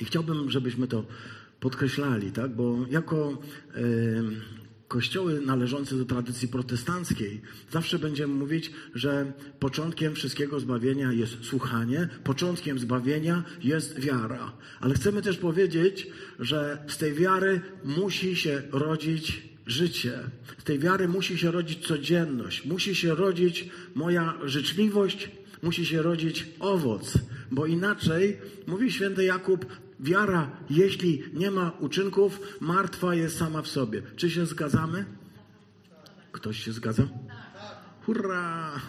I 0.00 0.04
chciałbym, 0.04 0.50
żebyśmy 0.50 0.86
to 0.86 1.04
podkreślali, 1.60 2.32
tak? 2.32 2.54
Bo 2.54 2.86
jako 2.90 3.38
e, 3.74 3.80
kościoły 4.88 5.40
należące 5.40 5.96
do 5.96 6.04
tradycji 6.04 6.48
protestanckiej 6.48 7.40
zawsze 7.72 7.98
będziemy 7.98 8.34
mówić, 8.34 8.70
że 8.94 9.32
początkiem 9.58 10.14
wszystkiego 10.14 10.60
zbawienia 10.60 11.12
jest 11.12 11.44
słuchanie, 11.44 12.08
początkiem 12.24 12.78
zbawienia 12.78 13.44
jest 13.62 14.00
wiara. 14.00 14.52
Ale 14.80 14.94
chcemy 14.94 15.22
też 15.22 15.38
powiedzieć, 15.38 16.06
że 16.38 16.84
z 16.88 16.96
tej 16.96 17.12
wiary 17.14 17.60
musi 17.84 18.36
się 18.36 18.62
rodzić 18.72 19.42
życie. 19.66 20.18
Z 20.58 20.64
tej 20.64 20.78
wiary 20.78 21.08
musi 21.08 21.38
się 21.38 21.50
rodzić 21.50 21.86
codzienność, 21.86 22.64
musi 22.64 22.94
się 22.94 23.14
rodzić 23.14 23.68
moja 23.94 24.34
życzliwość, 24.44 25.30
musi 25.62 25.86
się 25.86 26.02
rodzić 26.02 26.46
owoc, 26.60 27.18
bo 27.50 27.66
inaczej, 27.66 28.38
mówi 28.66 28.92
święty 28.92 29.24
Jakub, 29.24 29.66
wiara, 30.00 30.50
jeśli 30.70 31.22
nie 31.34 31.50
ma 31.50 31.70
uczynków, 31.80 32.40
martwa 32.60 33.14
jest 33.14 33.38
sama 33.38 33.62
w 33.62 33.68
sobie. 33.68 34.02
Czy 34.16 34.30
się 34.30 34.46
zgadzamy? 34.46 35.04
Ktoś 36.32 36.64
się 36.64 36.72
zgadza? 36.72 37.08
Hurra! 38.06 38.80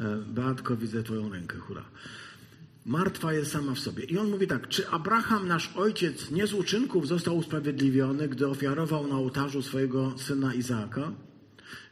E, 0.00 0.16
Beatko, 0.16 0.76
widzę 0.76 1.02
Twoją 1.02 1.28
rękę, 1.32 1.58
hurra. 1.58 1.84
Martwa 2.86 3.32
jest 3.32 3.50
sama 3.50 3.74
w 3.74 3.78
sobie. 3.78 4.04
I 4.04 4.18
on 4.18 4.30
mówi 4.30 4.46
tak, 4.46 4.68
czy 4.68 4.88
Abraham, 4.88 5.48
nasz 5.48 5.72
ojciec, 5.76 6.30
nie 6.30 6.46
z 6.46 6.54
uczynków 6.54 7.08
został 7.08 7.36
usprawiedliwiony, 7.36 8.28
gdy 8.28 8.48
ofiarował 8.48 9.06
na 9.06 9.16
ołtarzu 9.16 9.62
swojego 9.62 10.14
syna 10.18 10.54
Izaaka? 10.54 11.12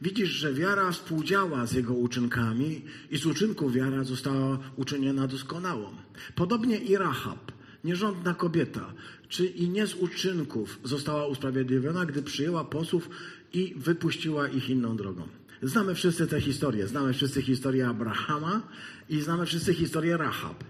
Widzisz, 0.01 0.29
że 0.29 0.53
wiara 0.53 0.91
współdziała 0.91 1.65
z 1.65 1.73
jego 1.73 1.93
uczynkami 1.93 2.81
i 3.11 3.17
z 3.17 3.25
uczynków 3.25 3.73
wiara 3.73 4.03
została 4.03 4.59
uczyniona 4.75 5.27
doskonałą. 5.27 5.89
Podobnie 6.35 6.77
i 6.77 6.97
Rahab, 6.97 7.51
nierządna 7.83 8.33
kobieta, 8.33 8.93
czy 9.29 9.45
i 9.45 9.69
nie 9.69 9.87
z 9.87 9.95
uczynków 9.95 10.79
została 10.83 11.27
usprawiedliwiona, 11.27 12.05
gdy 12.05 12.23
przyjęła 12.23 12.63
posłów 12.63 13.09
i 13.53 13.73
wypuściła 13.77 14.47
ich 14.47 14.69
inną 14.69 14.97
drogą. 14.97 15.27
Znamy 15.63 15.95
wszyscy 15.95 16.27
tę 16.27 16.41
historię. 16.41 16.87
Znamy 16.87 17.13
wszyscy 17.13 17.41
historię 17.41 17.87
Abrahama 17.87 18.61
i 19.09 19.21
znamy 19.21 19.45
wszyscy 19.45 19.73
historię 19.73 20.17
Rahab. 20.17 20.63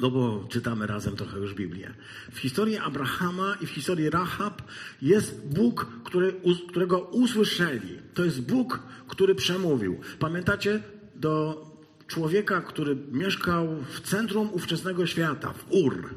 No 0.00 0.10
bo 0.10 0.44
czytamy 0.48 0.86
razem 0.86 1.16
trochę 1.16 1.38
już 1.38 1.54
Biblię. 1.54 1.94
W 2.32 2.38
historii 2.38 2.78
Abrahama 2.78 3.56
i 3.60 3.66
w 3.66 3.70
historii 3.70 4.10
Rahab 4.10 4.62
jest 5.02 5.46
Bóg, 5.54 5.86
który, 6.04 6.34
którego 6.68 6.98
usłyszeli. 6.98 7.98
To 8.14 8.24
jest 8.24 8.40
Bóg, 8.40 8.82
który 9.08 9.34
przemówił. 9.34 10.00
Pamiętacie 10.18 10.82
do 11.16 11.64
człowieka, 12.06 12.60
który 12.60 12.96
mieszkał 13.12 13.68
w 13.90 14.00
centrum 14.00 14.50
ówczesnego 14.52 15.06
świata, 15.06 15.52
w 15.52 15.72
Ur. 15.72 16.14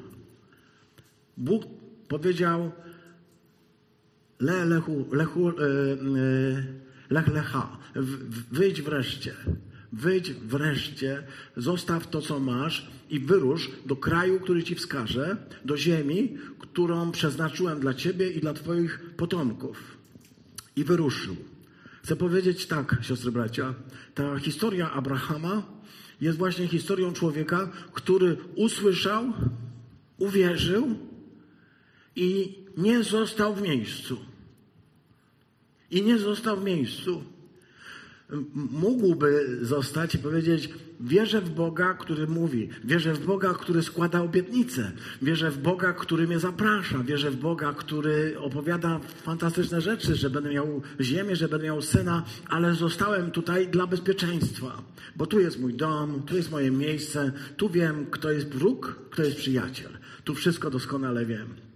Bóg 1.38 1.64
powiedział 2.08 2.72
le, 4.40 4.66
lechu, 4.66 5.06
lechu, 5.12 5.50
e, 5.50 5.52
e, 5.52 5.56
lech 7.10 7.28
lecha, 7.28 7.78
wyjdź 8.52 8.82
wreszcie. 8.82 9.34
Wyjdź 9.94 10.34
wreszcie, 10.34 11.24
zostaw 11.58 12.10
to, 12.10 12.22
co 12.22 12.40
masz 12.40 12.88
i 13.10 13.20
wyrusz 13.20 13.72
do 13.86 13.96
kraju, 13.96 14.40
który 14.40 14.64
ci 14.64 14.76
wskażę, 14.76 15.38
do 15.66 15.78
ziemi, 15.78 16.38
którą 16.60 17.12
przeznaczyłem 17.12 17.80
dla 17.80 17.94
ciebie 17.94 18.32
i 18.32 18.40
dla 18.40 18.54
twoich 18.54 19.00
potomków. 19.18 19.98
I 20.76 20.84
wyruszył. 20.84 21.36
Chcę 22.04 22.16
powiedzieć 22.16 22.66
tak, 22.66 22.98
siostry 23.02 23.32
bracia, 23.32 23.74
ta 24.16 24.40
historia 24.40 24.92
Abrahama 24.92 25.64
jest 26.22 26.38
właśnie 26.38 26.68
historią 26.68 27.14
człowieka, 27.14 27.72
który 27.94 28.38
usłyszał, 28.56 29.34
uwierzył 30.18 30.96
i 32.16 32.56
nie 32.78 33.04
został 33.04 33.56
w 33.56 33.62
miejscu. 33.62 34.18
I 35.92 36.02
nie 36.02 36.18
został 36.18 36.58
w 36.58 36.64
miejscu 36.64 37.33
mógłby 38.72 39.58
zostać 39.62 40.16
i 40.16 40.20
powiedzieć: 40.20 40.70
Wierzę 41.00 41.42
w 41.42 41.50
Boga, 41.50 41.94
który 41.94 42.28
mówi, 42.28 42.70
wierzę 42.84 43.14
w 43.14 43.26
Boga, 43.26 43.54
który 43.54 43.84
składa 43.84 44.22
obietnice, 44.22 44.92
wierzę 45.22 45.52
w 45.52 45.58
Boga, 45.58 45.94
który 45.94 46.28
mnie 46.28 46.40
zaprasza, 46.40 47.04
wierzę 47.04 47.32
w 47.32 47.36
Boga, 47.36 47.74
który 47.74 48.40
opowiada 48.40 49.00
fantastyczne 49.00 49.82
rzeczy, 49.82 50.16
że 50.16 50.30
będę 50.30 50.50
miał 50.50 50.82
ziemię, 51.02 51.36
że 51.36 51.48
będę 51.48 51.66
miał 51.66 51.82
syna, 51.82 52.24
ale 52.48 52.74
zostałem 52.74 53.32
tutaj 53.32 53.68
dla 53.68 53.88
bezpieczeństwa, 53.88 54.82
bo 55.16 55.26
tu 55.26 55.40
jest 55.40 55.60
mój 55.60 55.74
dom, 55.74 56.24
tu 56.26 56.36
jest 56.36 56.52
moje 56.52 56.72
miejsce, 56.72 57.32
tu 57.58 57.70
wiem, 57.70 58.06
kto 58.12 58.32
jest 58.32 58.48
wróg, 58.48 59.00
kto 59.10 59.24
jest 59.24 59.38
przyjaciel. 59.38 59.92
Tu 60.24 60.36
wszystko 60.36 60.70
doskonale 60.70 61.26
wiem. 61.26 61.73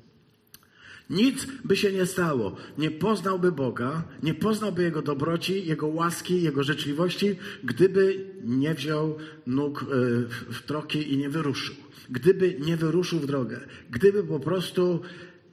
Nic 1.10 1.48
by 1.66 1.76
się 1.76 1.92
nie 1.92 2.06
stało. 2.06 2.56
Nie 2.78 2.92
poznałby 2.92 3.52
Boga, 3.52 4.04
nie 4.24 4.34
poznałby 4.34 4.84
Jego 4.84 5.02
dobroci, 5.02 5.66
Jego 5.68 5.88
łaski, 5.88 6.42
Jego 6.42 6.64
życzliwości, 6.64 7.36
gdyby 7.64 8.26
nie 8.44 8.74
wziął 8.74 9.18
nóg 9.48 9.82
e, 9.82 9.86
w 10.54 10.62
troki 10.66 11.14
i 11.14 11.18
nie 11.18 11.30
wyruszył. 11.30 11.76
Gdyby 12.10 12.58
nie 12.60 12.78
wyruszył 12.78 13.20
w 13.20 13.26
drogę. 13.26 13.60
Gdyby 13.90 14.24
po 14.24 14.40
prostu 14.40 15.02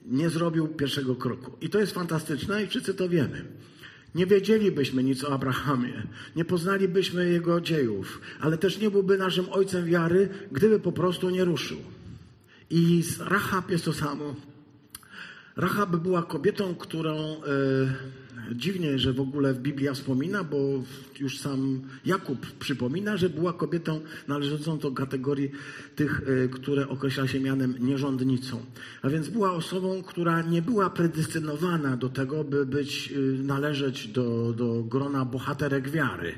nie 0.07 0.31
zrobił 0.31 0.69
pierwszego 0.69 1.17
kroku. 1.17 1.53
I 1.61 1.71
to 1.71 1.81
jest 1.81 1.93
fantastyczne 1.93 2.65
i 2.65 2.67
wszyscy 2.67 2.95
to 2.95 3.09
wiemy. 3.09 3.45
Nie 4.15 4.27
wiedzielibyśmy 4.27 5.05
nic 5.05 5.25
o 5.25 5.33
Abrahamie, 5.33 6.03
nie 6.37 6.45
poznalibyśmy 6.45 7.31
jego 7.31 7.61
dziejów, 7.61 8.21
ale 8.41 8.59
też 8.59 8.79
nie 8.79 8.91
byłby 8.91 9.19
naszym 9.19 9.47
ojcem 9.51 9.85
wiary, 9.85 10.29
gdyby 10.53 10.81
po 10.81 10.93
prostu 10.93 11.31
nie 11.31 11.45
ruszył. 11.45 11.79
I 12.71 13.03
z 13.03 13.21
Rahab 13.21 13.71
jest 13.71 13.85
to 13.85 13.93
samo. 13.93 14.35
Rahab 15.57 15.97
była 15.97 16.23
kobietą, 16.23 16.75
którą 16.75 17.17
e, 17.17 17.37
dziwnie, 18.53 18.99
że 18.99 19.13
w 19.13 19.21
ogóle 19.21 19.55
Biblia 19.55 19.95
wspomina, 19.95 20.45
bo 20.45 20.57
już 21.21 21.39
sam 21.39 21.81
Jakub 22.07 22.47
przypomina, 22.59 23.17
że 23.17 23.31
była 23.31 23.53
kobietą 23.53 24.01
należącą 24.29 24.79
do 24.79 24.93
kategorii 24.93 25.51
tych, 25.97 26.23
e, 26.45 26.49
które 26.49 26.89
określa 26.89 27.27
się 27.27 27.41
mianem 27.41 27.75
nierządnicą. 27.81 28.65
A 29.03 29.09
więc 29.09 29.29
była 29.29 29.53
osobą, 29.53 30.03
która 30.03 30.43
nie 30.43 30.63
była 30.63 30.91
predestynowana 30.91 31.97
do 31.97 32.09
tego, 32.09 32.45
by 32.45 32.67
być, 32.67 33.13
e, 33.13 33.43
należeć 33.43 34.09
do, 34.09 34.53
do 34.53 34.83
grona 34.83 35.25
bohaterek 35.25 35.91
wiary 35.91 36.35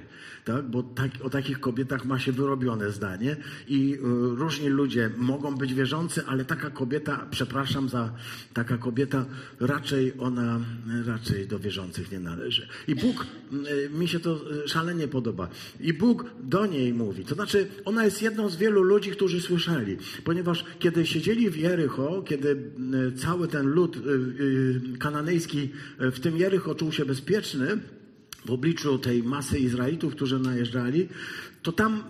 tak? 0.47 0.71
bo 0.71 0.83
tak, 0.83 1.11
o 1.23 1.31
takich 1.31 1.61
kobietach 1.61 2.05
ma 2.05 2.19
się 2.19 2.33
wyrobione 2.33 2.91
zdanie 2.91 3.37
i 3.69 3.95
y, 3.95 3.99
różni 4.37 4.69
ludzie 4.69 5.11
mogą 5.17 5.57
być 5.57 5.75
wierzący, 5.75 6.23
ale 6.26 6.45
taka 6.45 6.71
kobieta, 6.71 7.26
przepraszam 7.31 7.88
za 7.88 8.12
taka 8.55 8.79
kobieta, 8.79 9.25
raczej 9.61 10.12
ona 10.19 10.61
raczej 11.07 11.47
do 11.47 11.59
wierzących 11.59 11.86
nie 12.12 12.21
należy. 12.21 12.69
I 12.88 12.95
Bóg, 12.95 13.26
y, 13.52 13.90
mi 13.90 14.09
się 14.09 14.21
to 14.21 14.40
y, 14.64 14.69
szalenie 14.69 15.09
podoba. 15.09 15.49
I 15.81 15.93
Bóg 15.93 16.25
do 16.40 16.66
niej 16.66 16.95
mówi. 16.95 17.25
To 17.25 17.35
znaczy, 17.35 17.69
ona 17.85 18.05
jest 18.05 18.23
jedną 18.23 18.49
z 18.49 18.57
wielu 18.57 18.83
ludzi, 18.83 19.11
którzy 19.11 19.40
słyszeli, 19.40 19.97
ponieważ 20.25 20.64
kiedy 20.78 21.07
siedzieli 21.07 21.50
w 21.50 21.57
Jericho, 21.57 22.23
kiedy 22.26 22.71
cały 23.16 23.49
ten 23.49 23.66
lud 23.66 23.99
kananejski 24.99 25.71
w 25.99 26.21
tym 26.21 26.37
Jericho 26.37 26.75
czuł 26.75 26.93
się 26.93 27.05
bezpieczny, 27.05 27.78
w 28.47 28.50
obliczu 28.50 28.99
tej 28.99 29.23
masy 29.23 29.59
Izraelitów, 29.59 30.14
którzy 30.14 30.38
najeżdżali, 30.38 31.09
to 31.67 31.73
tam 31.73 32.05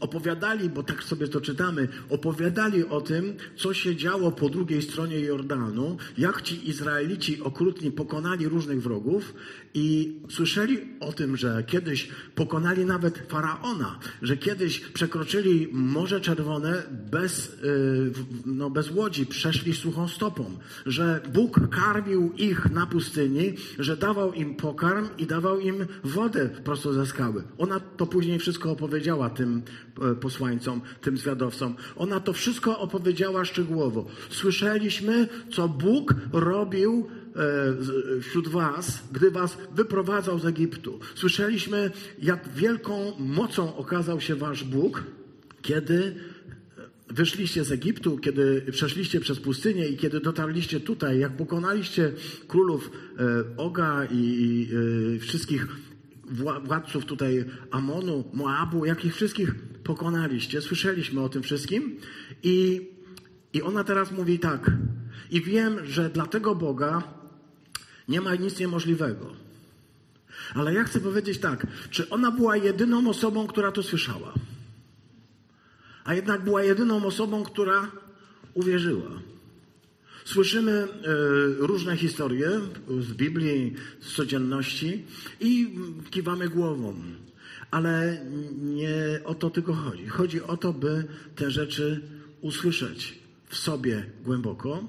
opowiadali, 0.00 0.68
bo 0.68 0.82
tak 0.82 1.04
sobie 1.04 1.28
to 1.28 1.40
czytamy, 1.40 1.88
opowiadali 2.08 2.88
o 2.88 3.00
tym, 3.00 3.34
co 3.56 3.74
się 3.74 3.96
działo 3.96 4.32
po 4.32 4.48
drugiej 4.48 4.82
stronie 4.82 5.20
Jordanu, 5.20 5.96
jak 6.18 6.42
ci 6.42 6.68
Izraelici 6.68 7.42
okrutni 7.42 7.90
pokonali 7.92 8.48
różnych 8.48 8.82
wrogów 8.82 9.34
i 9.74 10.20
słyszeli 10.28 10.78
o 11.00 11.12
tym, 11.12 11.36
że 11.36 11.64
kiedyś 11.66 12.08
pokonali 12.34 12.84
nawet 12.84 13.18
faraona, 13.28 13.98
że 14.22 14.36
kiedyś 14.36 14.80
przekroczyli 14.80 15.68
Morze 15.72 16.20
Czerwone 16.20 16.82
bez, 17.10 17.48
e, 17.48 17.52
no, 18.46 18.70
bez 18.70 18.90
łodzi, 18.90 19.26
przeszli 19.26 19.74
suchą 19.74 20.08
stopą, 20.08 20.58
że 20.86 21.20
Bóg 21.34 21.60
karmił 21.68 22.32
ich 22.36 22.70
na 22.70 22.86
pustyni, 22.86 23.54
że 23.78 23.96
dawał 23.96 24.32
im 24.32 24.54
pokarm 24.54 25.08
i 25.18 25.26
dawał 25.26 25.60
im 25.60 25.86
wodę 26.04 26.48
prosto 26.64 26.92
ze 26.92 27.06
skały. 27.06 27.42
Ona 27.58 27.80
to 27.80 28.06
później 28.06 28.38
wszystko 28.38 28.70
opowiedziała 28.86 29.30
tym 29.30 29.62
e, 30.02 30.14
posłańcom, 30.14 30.80
tym 31.00 31.18
zwiadowcom. 31.18 31.74
Ona 31.96 32.20
to 32.20 32.32
wszystko 32.32 32.78
opowiedziała 32.78 33.44
szczegółowo. 33.44 34.06
Słyszeliśmy, 34.30 35.28
co 35.52 35.68
Bóg 35.68 36.14
robił 36.32 37.06
e, 38.16 38.20
wśród 38.20 38.48
was, 38.48 39.02
gdy 39.12 39.30
was 39.30 39.58
wyprowadzał 39.74 40.38
z 40.38 40.46
Egiptu. 40.46 41.00
Słyszeliśmy, 41.14 41.90
jak 42.22 42.48
wielką 42.48 43.12
mocą 43.18 43.76
okazał 43.76 44.20
się 44.20 44.34
wasz 44.34 44.64
Bóg, 44.64 45.04
kiedy 45.62 46.14
wyszliście 47.08 47.64
z 47.64 47.72
Egiptu, 47.72 48.18
kiedy 48.18 48.66
przeszliście 48.72 49.20
przez 49.20 49.40
pustynię 49.40 49.88
i 49.88 49.96
kiedy 49.96 50.20
dotarliście 50.20 50.80
tutaj, 50.80 51.18
jak 51.18 51.36
pokonaliście 51.36 52.12
królów 52.48 52.90
e, 53.18 53.56
Oga 53.56 54.04
i, 54.10 54.16
i 54.16 55.18
wszystkich 55.18 55.66
władców 56.64 57.04
tutaj 57.04 57.44
Amonu, 57.70 58.24
Moabu, 58.32 58.84
jak 58.84 59.04
ich 59.04 59.14
wszystkich 59.14 59.54
pokonaliście. 59.84 60.60
Słyszeliśmy 60.60 61.20
o 61.20 61.28
tym 61.28 61.42
wszystkim 61.42 61.96
i, 62.42 62.88
i 63.52 63.62
ona 63.62 63.84
teraz 63.84 64.12
mówi 64.12 64.38
tak. 64.38 64.70
I 65.30 65.42
wiem, 65.42 65.86
że 65.86 66.10
dla 66.10 66.26
tego 66.26 66.54
Boga 66.54 67.02
nie 68.08 68.20
ma 68.20 68.34
nic 68.34 68.58
niemożliwego. 68.58 69.32
Ale 70.54 70.74
ja 70.74 70.84
chcę 70.84 71.00
powiedzieć 71.00 71.38
tak, 71.38 71.66
czy 71.90 72.08
ona 72.08 72.30
była 72.30 72.56
jedyną 72.56 73.08
osobą, 73.08 73.46
która 73.46 73.72
to 73.72 73.82
słyszała? 73.82 74.34
A 76.04 76.14
jednak 76.14 76.44
była 76.44 76.62
jedyną 76.62 77.04
osobą, 77.04 77.44
która 77.44 77.90
uwierzyła. 78.54 79.10
Słyszymy 80.26 80.72
e, 80.72 80.86
różne 81.58 81.96
historie 81.96 82.50
z 83.00 83.12
Biblii, 83.12 83.74
z 84.00 84.14
codzienności 84.14 85.04
i 85.40 85.78
kiwamy 86.10 86.48
głową. 86.48 86.94
Ale 87.70 88.26
nie 88.58 89.20
o 89.24 89.34
to 89.34 89.50
tylko 89.50 89.72
chodzi. 89.74 90.06
Chodzi 90.06 90.42
o 90.42 90.56
to, 90.56 90.72
by 90.72 91.04
te 91.36 91.50
rzeczy 91.50 92.00
usłyszeć 92.40 93.18
w 93.48 93.56
sobie 93.56 94.06
głęboko 94.24 94.88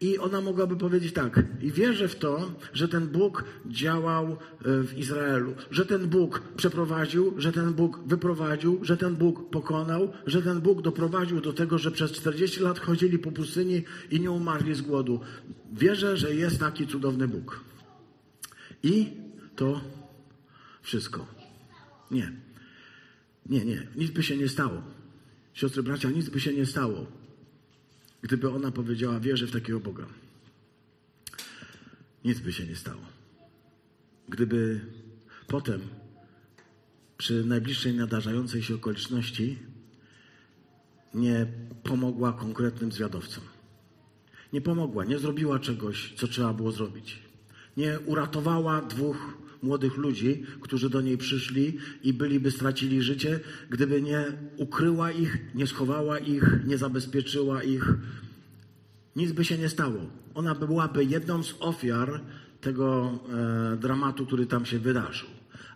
i 0.00 0.18
ona 0.18 0.40
mogłaby 0.40 0.76
powiedzieć 0.76 1.12
tak, 1.12 1.42
i 1.60 1.72
wierzę 1.72 2.08
w 2.08 2.16
to, 2.16 2.50
że 2.72 2.88
ten 2.88 3.08
Bóg 3.08 3.44
działał 3.66 4.26
e, 4.26 4.36
w 4.82 4.98
Izraelu, 4.98 5.54
że 5.70 5.86
ten 5.86 6.08
Bóg 6.08 6.42
przeprowadził, 6.56 7.34
że 7.36 7.52
ten 7.52 7.74
Bóg 7.74 8.00
wyprowadził, 8.06 8.78
że 8.82 8.96
ten 8.96 9.16
Bóg 9.16 9.50
pokonał, 9.50 10.12
że 10.26 10.42
ten 10.42 10.60
Bóg 10.60 10.82
doprowadził 10.82 11.40
do 11.40 11.52
tego, 11.52 11.78
że 11.78 11.90
przez 11.90 12.12
40 12.12 12.60
lat 12.60 12.78
chodzili 12.78 13.18
po 13.18 13.32
pustyni 13.32 13.82
i 14.10 14.20
nie 14.20 14.30
umarli 14.30 14.74
z 14.74 14.82
głodu. 14.82 15.20
Wierzę, 15.72 16.16
że 16.16 16.34
jest 16.34 16.60
taki 16.60 16.86
cudowny 16.86 17.28
Bóg. 17.28 17.60
I 18.82 19.06
to 19.56 19.80
wszystko. 20.82 21.26
Nie. 22.10 22.32
Nie, 23.46 23.64
nie. 23.64 23.86
Nic 23.96 24.10
by 24.10 24.22
się 24.22 24.36
nie 24.36 24.48
stało. 24.48 24.82
Siostry, 25.54 25.82
bracia, 25.82 26.10
nic 26.10 26.28
by 26.28 26.40
się 26.40 26.52
nie 26.52 26.66
stało 26.66 27.17
Gdyby 28.22 28.50
ona 28.50 28.70
powiedziała, 28.70 29.20
wierzę 29.20 29.46
w 29.46 29.52
takiego 29.52 29.80
Boga, 29.80 30.06
nic 32.24 32.40
by 32.40 32.52
się 32.52 32.66
nie 32.66 32.76
stało. 32.76 33.02
Gdyby 34.28 34.80
potem, 35.46 35.80
przy 37.16 37.44
najbliższej 37.44 37.94
nadarzającej 37.94 38.62
się 38.62 38.74
okoliczności, 38.74 39.58
nie 41.14 41.46
pomogła 41.82 42.32
konkretnym 42.32 42.92
zwiadowcom. 42.92 43.44
Nie 44.52 44.60
pomogła, 44.60 45.04
nie 45.04 45.18
zrobiła 45.18 45.58
czegoś, 45.58 46.14
co 46.16 46.28
trzeba 46.28 46.52
było 46.52 46.72
zrobić. 46.72 47.18
Nie 47.76 48.00
uratowała 48.00 48.82
dwóch 48.82 49.38
młodych 49.62 49.96
ludzi, 49.96 50.42
którzy 50.60 50.90
do 50.90 51.00
niej 51.00 51.18
przyszli 51.18 51.78
i 52.02 52.12
byliby 52.12 52.50
stracili 52.50 53.02
życie, 53.02 53.40
gdyby 53.70 54.02
nie 54.02 54.24
ukryła 54.56 55.10
ich, 55.10 55.38
nie 55.54 55.66
schowała 55.66 56.18
ich, 56.18 56.44
nie 56.66 56.78
zabezpieczyła 56.78 57.62
ich. 57.62 57.94
Nic 59.16 59.32
by 59.32 59.44
się 59.44 59.58
nie 59.58 59.68
stało. 59.68 60.00
Ona 60.34 60.54
byłaby 60.54 61.04
jedną 61.04 61.42
z 61.42 61.54
ofiar 61.60 62.20
tego 62.60 63.18
e, 63.72 63.76
dramatu, 63.76 64.26
który 64.26 64.46
tam 64.46 64.66
się 64.66 64.78
wydarzył. 64.78 65.28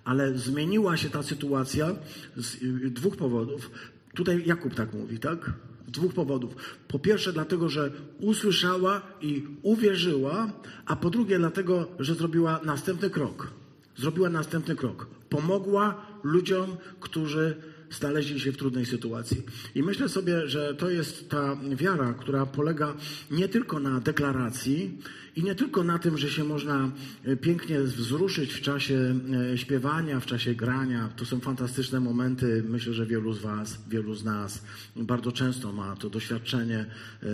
Ale 0.04 0.38
zmieniła 0.38 0.96
się 0.96 1.10
ta 1.10 1.22
sytuacja 1.22 1.96
z 2.36 2.56
dwóch 2.92 3.16
powodów. 3.16 3.70
Tutaj 4.14 4.42
Jakub 4.46 4.74
tak 4.74 4.94
mówi, 4.94 5.18
tak? 5.18 5.52
Z 5.88 5.90
dwóch 5.90 6.14
powodów. 6.14 6.54
Po 6.88 6.98
pierwsze, 6.98 7.32
dlatego, 7.32 7.68
że 7.68 7.90
usłyszała 8.20 9.02
i 9.20 9.44
uwierzyła, 9.62 10.52
a 10.86 10.96
po 10.96 11.10
drugie, 11.10 11.38
dlatego, 11.38 11.88
że 11.98 12.14
zrobiła 12.14 12.60
następny 12.64 13.10
krok 13.10 13.61
zrobiła 13.96 14.30
następny 14.30 14.76
krok. 14.76 15.06
Pomogła 15.28 16.06
ludziom, 16.22 16.76
którzy 17.00 17.56
znaleźli 17.92 18.40
się 18.40 18.52
w 18.52 18.56
trudnej 18.56 18.86
sytuacji. 18.86 19.42
I 19.74 19.82
myślę 19.82 20.08
sobie, 20.08 20.48
że 20.48 20.74
to 20.74 20.90
jest 20.90 21.30
ta 21.30 21.56
wiara, 21.76 22.14
która 22.14 22.46
polega 22.46 22.94
nie 23.30 23.48
tylko 23.48 23.80
na 23.80 24.00
deklaracji 24.00 24.98
i 25.36 25.42
nie 25.42 25.54
tylko 25.54 25.84
na 25.84 25.98
tym, 25.98 26.18
że 26.18 26.30
się 26.30 26.44
można 26.44 26.90
e, 27.24 27.36
pięknie 27.36 27.80
wzruszyć 27.80 28.52
w 28.52 28.60
czasie 28.60 29.14
e, 29.52 29.58
śpiewania, 29.58 30.20
w 30.20 30.26
czasie 30.26 30.54
grania. 30.54 31.08
To 31.16 31.24
są 31.24 31.40
fantastyczne 31.40 32.00
momenty. 32.00 32.64
Myślę, 32.68 32.92
że 32.92 33.06
wielu 33.06 33.32
z 33.32 33.38
Was, 33.38 33.78
wielu 33.88 34.14
z 34.14 34.24
nas 34.24 34.62
bardzo 34.96 35.32
często 35.32 35.72
ma 35.72 35.96
to 35.96 36.10
doświadczenie 36.10 36.78
e, 36.78 37.26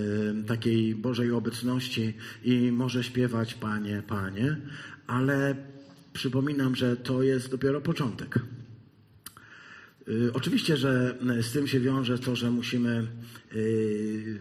takiej 0.47 0.95
Bożej 0.95 1.33
obecności 1.33 2.15
i 2.45 2.73
może 2.73 3.05
śpiewać 3.05 3.55
Panie, 3.55 4.03
Panie, 4.09 4.57
ale 5.07 5.57
przypominam, 6.19 6.77
że 6.77 6.97
to 6.97 7.23
jest 7.23 7.51
dopiero 7.51 7.81
początek. 7.81 8.39
Y, 10.09 10.31
oczywiście, 10.33 10.77
że 10.77 11.19
z 11.41 11.53
tym 11.53 11.67
się 11.67 11.81
wiąże 11.81 12.19
to, 12.19 12.37
że 12.37 12.51
musimy. 12.51 13.07
Y, 13.55 14.39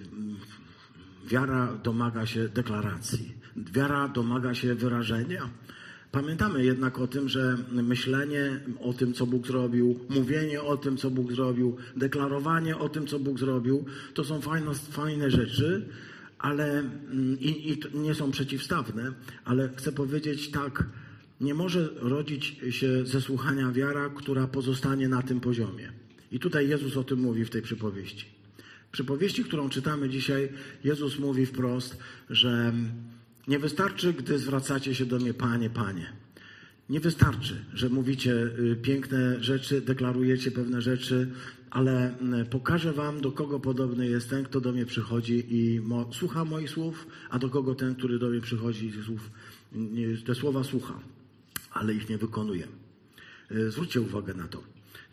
wiara 1.27 1.73
domaga 1.83 2.25
się 2.25 2.49
deklaracji, 2.49 3.33
wiara 3.55 4.07
domaga 4.07 4.53
się 4.55 4.75
wyrażenia. 4.75 5.49
Pamiętamy 6.11 6.65
jednak 6.65 6.99
o 6.99 7.07
tym, 7.07 7.29
że 7.29 7.57
myślenie 7.71 8.59
o 8.79 8.93
tym, 8.93 9.13
co 9.13 9.25
Bóg 9.25 9.47
zrobił, 9.47 9.99
mówienie 10.09 10.61
o 10.61 10.77
tym, 10.77 10.97
co 10.97 11.11
Bóg 11.11 11.31
zrobił, 11.33 11.77
deklarowanie 11.95 12.77
o 12.77 12.89
tym, 12.89 13.07
co 13.07 13.19
Bóg 13.19 13.39
zrobił, 13.39 13.85
to 14.13 14.23
są 14.23 14.41
fajne, 14.41 14.73
fajne 14.73 15.31
rzeczy, 15.31 15.87
ale 16.39 16.79
mm, 16.79 17.39
i, 17.39 17.69
i 17.69 17.97
nie 17.97 18.15
są 18.15 18.31
przeciwstawne, 18.31 19.11
ale 19.45 19.69
chcę 19.75 19.91
powiedzieć 19.91 20.51
tak, 20.51 20.83
nie 21.41 21.53
może 21.53 21.89
rodzić 21.95 22.55
się 22.69 23.05
ze 23.05 23.21
słuchania 23.21 23.71
wiara, 23.71 24.09
która 24.09 24.47
pozostanie 24.47 25.09
na 25.09 25.21
tym 25.21 25.39
poziomie. 25.39 25.91
I 26.31 26.39
tutaj 26.39 26.69
Jezus 26.69 26.97
o 26.97 27.03
tym 27.03 27.19
mówi 27.19 27.45
w 27.45 27.49
tej 27.49 27.61
przypowieści. 27.61 28.25
Przypowieści, 28.91 29.43
którą 29.43 29.69
czytamy 29.69 30.09
dzisiaj, 30.09 30.49
Jezus 30.83 31.19
mówi 31.19 31.45
wprost, 31.45 31.97
że 32.29 32.73
nie 33.47 33.59
wystarczy, 33.59 34.13
gdy 34.13 34.39
zwracacie 34.39 34.95
się 34.95 35.05
do 35.05 35.19
mnie, 35.19 35.33
Panie, 35.33 35.69
Panie. 35.69 36.13
Nie 36.89 36.99
wystarczy, 36.99 37.65
że 37.73 37.89
mówicie 37.89 38.33
y, 38.33 38.75
piękne 38.81 39.43
rzeczy, 39.43 39.81
deklarujecie 39.81 40.51
pewne 40.51 40.81
rzeczy, 40.81 41.31
ale 41.69 42.15
y, 42.41 42.45
pokażę 42.45 42.93
wam, 42.93 43.21
do 43.21 43.31
kogo 43.31 43.59
podobny 43.59 44.07
jest 44.07 44.29
ten, 44.29 44.43
kto 44.43 44.61
do 44.61 44.71
mnie 44.71 44.85
przychodzi 44.85 45.45
i 45.49 45.81
mo 45.81 46.13
słucha 46.13 46.45
moich 46.45 46.69
słów, 46.69 47.07
a 47.29 47.39
do 47.39 47.49
kogo 47.49 47.75
ten, 47.75 47.95
który 47.95 48.19
do 48.19 48.29
mnie 48.29 48.41
przychodzi 48.41 48.85
i 48.85 49.03
słów, 49.03 49.31
te 50.25 50.35
słowa 50.35 50.63
słucha 50.63 50.99
ale 51.79 51.93
ich 51.93 52.09
nie 52.09 52.17
wykonuje. 52.17 52.67
E, 53.51 53.71
zwróćcie 53.71 54.01
uwagę 54.01 54.33
na 54.33 54.47
to. 54.47 54.63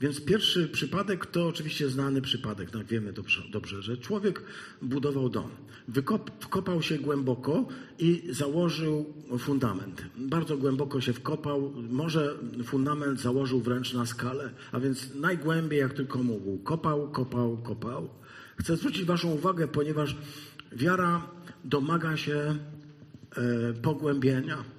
Więc 0.01 0.25
pierwszy 0.25 0.69
przypadek 0.69 1.27
to 1.27 1.47
oczywiście 1.47 1.89
znany 1.89 2.23
przypadek, 2.23 2.71
tak 2.71 2.87
wiemy 2.87 3.13
dobrze, 3.13 3.43
dobrze 3.51 3.83
że 3.83 3.97
człowiek 3.97 4.43
budował 4.83 5.29
dom, 5.29 5.51
wykop, 5.89 6.31
wkopał 6.41 6.83
się 6.83 6.99
głęboko 6.99 7.69
i 7.99 8.23
założył 8.31 9.15
fundament. 9.39 10.05
Bardzo 10.17 10.57
głęboko 10.57 11.01
się 11.01 11.13
wkopał, 11.13 11.73
może 11.91 12.35
fundament 12.65 13.21
założył 13.21 13.61
wręcz 13.61 13.93
na 13.93 14.07
skalę, 14.07 14.51
a 14.73 14.81
więc 14.81 15.15
najgłębiej 15.15 15.79
jak 15.81 15.95
tylko 15.95 16.23
mógł. 16.23 16.59
Kopał, 16.59 17.11
kopał, 17.11 17.57
kopał. 17.57 18.09
Chcę 18.61 18.77
zwrócić 18.77 19.05
Waszą 19.05 19.31
uwagę, 19.31 19.69
ponieważ 19.69 20.17
wiara 20.73 21.31
domaga 21.65 22.17
się 22.17 22.59
e, 23.37 23.73
pogłębienia. 23.83 24.74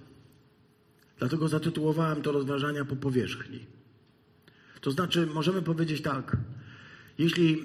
Dlatego 1.20 1.48
zatytułowałem 1.48 2.22
to 2.22 2.32
rozważania 2.32 2.86
po 2.86 2.96
powierzchni. 2.96 3.60
To 4.82 4.92
znaczy, 4.92 5.28
możemy 5.28 5.62
powiedzieć 5.62 6.02
tak, 6.02 6.38
jeśli 7.18 7.64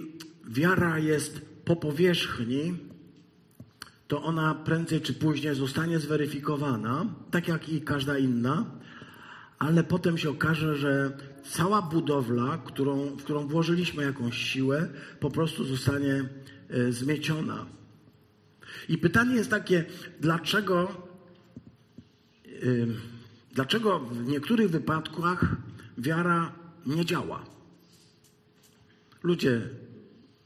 wiara 0.49 0.99
jest 0.99 1.41
po 1.65 1.77
powierzchni, 1.77 2.75
to 4.09 4.23
ona 4.23 4.55
prędzej 4.55 5.01
czy 5.01 5.15
później 5.15 5.55
zostanie 5.55 5.99
zweryfikowana, 5.99 7.07
tak 7.31 7.49
jak 7.49 7.69
i 7.69 7.81
każda 7.81 8.19
inna, 8.19 8.65
ale 9.59 9.85
potem 9.85 10.19
się 10.19 10.31
okaże, 10.31 10.77
że 10.77 11.17
cała 11.45 11.83
budowla, 11.83 12.59
którą, 12.65 13.07
w 13.07 13.23
którą 13.23 13.47
włożyliśmy 13.47 14.03
jakąś 14.03 14.37
siłę, 14.37 14.89
po 15.21 15.31
prostu 15.31 15.65
zostanie 15.65 16.25
e, 16.69 16.93
zmieciona. 16.93 17.67
I 18.89 18.99
pytanie 18.99 19.35
jest 19.35 19.51
takie, 19.51 19.85
dlaczego, 20.21 20.89
e, 22.47 22.51
dlaczego 23.53 24.01
w 24.01 24.29
niektórych 24.29 24.71
wypadkach 24.71 25.57
wiara 25.99 26.53
nie 26.87 27.05
działa? 27.05 27.45
Ludzie 29.23 29.69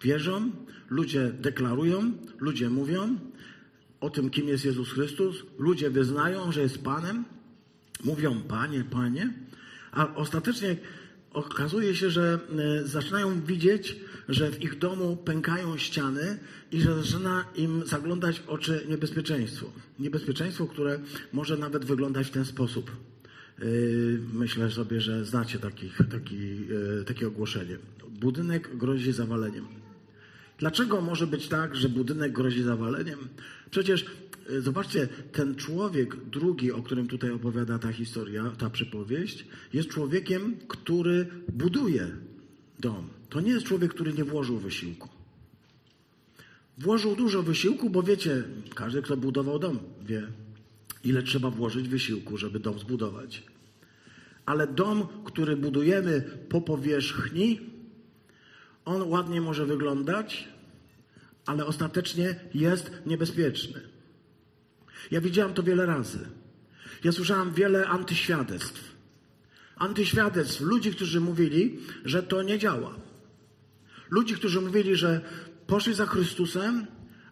wierzą, 0.02 0.50
ludzie 0.90 1.32
deklarują, 1.40 2.12
ludzie 2.38 2.70
mówią 2.70 3.18
o 4.00 4.10
tym, 4.10 4.30
kim 4.30 4.48
jest 4.48 4.64
Jezus 4.64 4.92
Chrystus, 4.92 5.42
ludzie 5.58 5.90
wyznają, 5.90 6.52
że 6.52 6.60
jest 6.60 6.84
Panem, 6.84 7.24
mówią 8.04 8.42
Panie, 8.42 8.84
Panie, 8.84 9.32
a 9.92 10.14
ostatecznie 10.14 10.76
okazuje 11.34 11.96
się, 11.96 12.10
że 12.10 12.38
e, 12.58 12.86
zaczynają 12.86 13.40
widzieć, 13.40 13.96
że 14.28 14.50
w 14.50 14.62
ich 14.62 14.78
domu 14.78 15.16
pękają 15.16 15.78
ściany 15.78 16.38
i 16.72 16.80
że 16.80 17.02
zaczyna 17.02 17.44
im 17.56 17.82
zaglądać 17.86 18.40
w 18.40 18.48
oczy 18.48 18.86
niebezpieczeństwo. 18.88 19.66
Niebezpieczeństwo, 19.98 20.66
które 20.66 20.98
może 21.32 21.56
nawet 21.56 21.84
wyglądać 21.84 22.26
w 22.26 22.30
ten 22.30 22.44
sposób. 22.44 22.90
E, 22.90 23.64
myślę 24.32 24.70
sobie, 24.70 25.00
że 25.00 25.24
znacie 25.24 25.58
takich, 25.58 25.98
taki, 26.10 26.38
e, 27.00 27.04
takie 27.04 27.26
ogłoszenie. 27.26 27.78
Budynek 28.10 28.76
grozi 28.76 29.12
zawaleniem. 29.12 29.64
Dlaczego 30.58 31.00
może 31.00 31.26
być 31.26 31.48
tak, 31.48 31.76
że 31.76 31.88
budynek 31.88 32.32
grozi 32.32 32.62
zawaleniem? 32.62 33.18
Przecież 33.70 34.04
zobaczcie, 34.60 35.08
ten 35.32 35.54
człowiek 35.54 36.16
drugi, 36.16 36.72
o 36.72 36.82
którym 36.82 37.08
tutaj 37.08 37.30
opowiada 37.30 37.78
ta 37.78 37.92
historia, 37.92 38.52
ta 38.58 38.70
przypowieść, 38.70 39.46
jest 39.72 39.88
człowiekiem, 39.88 40.56
który 40.68 41.26
buduje 41.52 42.10
dom. 42.78 43.08
To 43.28 43.40
nie 43.40 43.50
jest 43.50 43.66
człowiek, 43.66 43.94
który 43.94 44.12
nie 44.12 44.24
włożył 44.24 44.58
wysiłku. 44.58 45.08
Włożył 46.78 47.16
dużo 47.16 47.42
wysiłku, 47.42 47.90
bo 47.90 48.02
wiecie, 48.02 48.44
każdy, 48.74 49.02
kto 49.02 49.16
budował 49.16 49.58
dom, 49.58 49.78
wie, 50.06 50.26
ile 51.04 51.22
trzeba 51.22 51.50
włożyć 51.50 51.88
wysiłku, 51.88 52.36
żeby 52.36 52.60
dom 52.60 52.78
zbudować. 52.78 53.42
Ale 54.46 54.66
dom, 54.66 55.06
który 55.24 55.56
budujemy 55.56 56.20
po 56.48 56.60
powierzchni, 56.60 57.60
on 58.84 59.02
ładnie 59.02 59.40
może 59.40 59.66
wyglądać, 59.66 60.48
ale 61.46 61.66
ostatecznie 61.66 62.40
jest 62.54 62.92
niebezpieczny. 63.06 63.93
Ja 65.10 65.20
widziałam 65.20 65.54
to 65.54 65.62
wiele 65.62 65.86
razy. 65.86 66.18
Ja 67.04 67.12
słyszałam 67.12 67.54
wiele 67.54 67.86
antyświadectw. 67.86 68.94
Antyświadectw, 69.76 70.60
ludzi, 70.60 70.90
którzy 70.90 71.20
mówili, 71.20 71.78
że 72.04 72.22
to 72.22 72.42
nie 72.42 72.58
działa. 72.58 72.94
Ludzi, 74.10 74.34
którzy 74.34 74.60
mówili, 74.60 74.96
że 74.96 75.20
poszli 75.66 75.94
za 75.94 76.06
Chrystusem, 76.06 76.86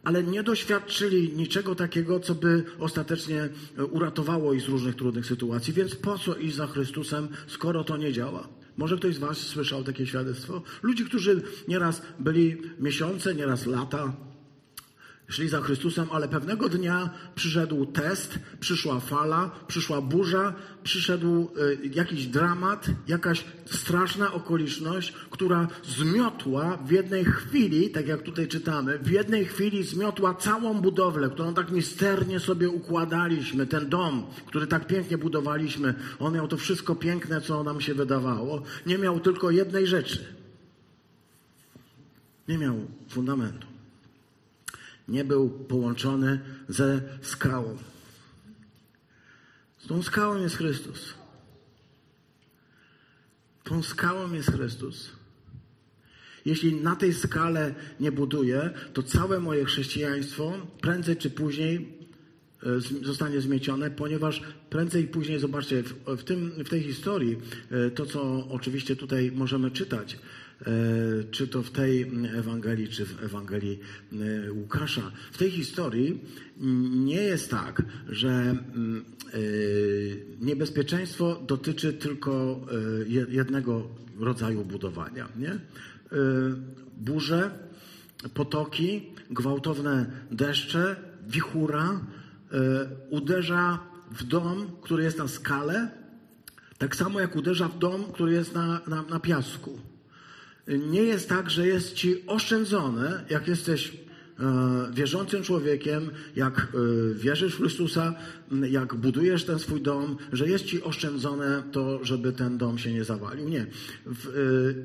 ale 0.04 0.22
nie 0.22 0.42
doświadczyli 0.42 1.32
niczego 1.32 1.74
takiego, 1.74 2.20
co 2.20 2.34
by 2.34 2.64
ostatecznie 2.78 3.48
uratowało 3.90 4.52
ich 4.52 4.62
z 4.62 4.68
różnych 4.68 4.96
trudnych 4.96 5.26
sytuacji. 5.26 5.72
Więc 5.72 5.94
po 5.94 6.18
co 6.18 6.36
iść 6.36 6.56
za 6.56 6.66
Chrystusem, 6.66 7.28
skoro 7.46 7.84
to 7.84 7.96
nie 7.96 8.12
działa? 8.12 8.48
Może 8.76 8.96
ktoś 8.96 9.14
z 9.14 9.18
Was 9.18 9.38
słyszał 9.38 9.84
takie 9.84 10.06
świadectwo? 10.06 10.62
Ludzi, 10.82 11.04
którzy 11.04 11.42
nieraz 11.68 12.02
byli 12.18 12.62
miesiące, 12.80 13.34
nieraz 13.34 13.66
lata, 13.66 14.16
szli 15.32 15.48
za 15.48 15.60
Chrystusem, 15.60 16.08
ale 16.12 16.28
pewnego 16.28 16.68
dnia 16.68 17.10
przyszedł 17.34 17.86
test, 17.86 18.38
przyszła 18.60 19.00
fala, 19.00 19.50
przyszła 19.66 20.00
burza, 20.00 20.54
przyszedł 20.82 21.50
y, 21.84 21.90
jakiś 21.94 22.26
dramat, 22.26 22.86
jakaś 23.08 23.44
straszna 23.66 24.32
okoliczność, 24.32 25.12
która 25.30 25.68
zmiotła 25.84 26.76
w 26.76 26.90
jednej 26.90 27.24
chwili, 27.24 27.90
tak 27.90 28.08
jak 28.08 28.22
tutaj 28.22 28.48
czytamy, 28.48 28.98
w 28.98 29.10
jednej 29.10 29.44
chwili 29.44 29.84
zmiotła 29.84 30.34
całą 30.34 30.80
budowlę, 30.80 31.30
którą 31.30 31.54
tak 31.54 31.70
misternie 31.70 32.40
sobie 32.40 32.68
układaliśmy, 32.68 33.66
ten 33.66 33.88
dom, 33.88 34.26
który 34.46 34.66
tak 34.66 34.86
pięknie 34.86 35.18
budowaliśmy. 35.18 35.94
On 36.18 36.34
miał 36.34 36.48
to 36.48 36.56
wszystko 36.56 36.94
piękne, 36.94 37.40
co 37.40 37.62
nam 37.64 37.80
się 37.80 37.94
wydawało. 37.94 38.62
Nie 38.86 38.98
miał 38.98 39.20
tylko 39.20 39.50
jednej 39.50 39.86
rzeczy. 39.86 40.24
Nie 42.48 42.58
miał 42.58 42.76
fundamentu 43.08 43.71
nie 45.12 45.24
był 45.24 45.50
połączony 45.50 46.40
ze 46.68 47.00
skałą. 47.22 47.78
Tą 49.88 50.02
skałą 50.02 50.42
jest 50.42 50.56
Chrystus. 50.56 51.14
Tą 53.64 53.82
skałą 53.82 54.32
jest 54.32 54.52
Chrystus. 54.52 55.10
Jeśli 56.44 56.74
na 56.74 56.96
tej 56.96 57.14
skale 57.14 57.74
nie 58.00 58.12
buduję, 58.12 58.70
to 58.92 59.02
całe 59.02 59.40
moje 59.40 59.64
chrześcijaństwo 59.64 60.52
prędzej 60.80 61.16
czy 61.16 61.30
później 61.30 61.98
e, 62.62 63.04
zostanie 63.04 63.40
zmiecione, 63.40 63.90
ponieważ 63.90 64.42
prędzej 64.70 65.04
i 65.04 65.08
później, 65.08 65.38
zobaczcie, 65.38 65.82
w, 66.06 66.22
tym, 66.24 66.50
w 66.50 66.68
tej 66.68 66.82
historii, 66.82 67.36
e, 67.70 67.90
to 67.90 68.06
co 68.06 68.48
oczywiście 68.48 68.96
tutaj 68.96 69.32
możemy 69.34 69.70
czytać, 69.70 70.18
czy 71.30 71.48
to 71.48 71.62
w 71.62 71.70
tej 71.70 72.10
Ewangelii, 72.36 72.88
czy 72.88 73.06
w 73.06 73.24
Ewangelii 73.24 73.80
e, 74.12 74.52
Łukasza. 74.52 75.12
W 75.32 75.38
tej 75.38 75.50
historii 75.50 76.20
nie 76.90 77.22
jest 77.22 77.50
tak, 77.50 77.82
że 78.08 78.30
mm, 78.30 79.04
e, 79.26 79.38
niebezpieczeństwo 80.40 81.42
dotyczy 81.46 81.92
tylko 81.92 82.60
jednego 83.28 83.88
rodzaju 84.18 84.64
budowania. 84.64 85.28
Nie? 85.36 85.58
Burze, 86.96 87.50
potoki, 88.34 89.02
gwałtowne 89.30 90.10
deszcze, 90.30 90.96
wichura 91.28 92.00
uderza 93.10 93.78
w 94.10 94.24
dom, 94.24 94.66
który 94.82 95.02
jest 95.02 95.18
na 95.18 95.28
skale, 95.28 95.90
tak 96.78 96.96
samo 96.96 97.20
jak 97.20 97.36
uderza 97.36 97.68
w 97.68 97.78
dom, 97.78 98.04
który 98.12 98.32
jest 98.32 98.54
na, 98.54 98.80
na, 98.86 99.02
na 99.02 99.20
piasku 99.20 99.78
nie 100.68 101.02
jest 101.02 101.28
tak, 101.28 101.50
że 101.50 101.66
jest 101.66 101.94
ci 101.94 102.26
oszczędzone, 102.26 103.24
jak 103.30 103.48
jesteś 103.48 103.88
e, 103.88 104.92
wierzącym 104.92 105.42
człowiekiem, 105.42 106.10
jak 106.36 106.58
e, 106.58 107.14
wierzysz 107.14 107.54
w 107.54 107.58
Chrystusa, 107.58 108.14
jak 108.70 108.94
budujesz 108.94 109.44
ten 109.44 109.58
swój 109.58 109.80
dom, 109.80 110.16
że 110.32 110.48
jest 110.48 110.64
ci 110.64 110.82
oszczędzone 110.82 111.62
to, 111.72 112.04
żeby 112.04 112.32
ten 112.32 112.58
dom 112.58 112.78
się 112.78 112.92
nie 112.92 113.04
zawalił. 113.04 113.48
Nie. 113.48 113.60
E, 113.60 113.66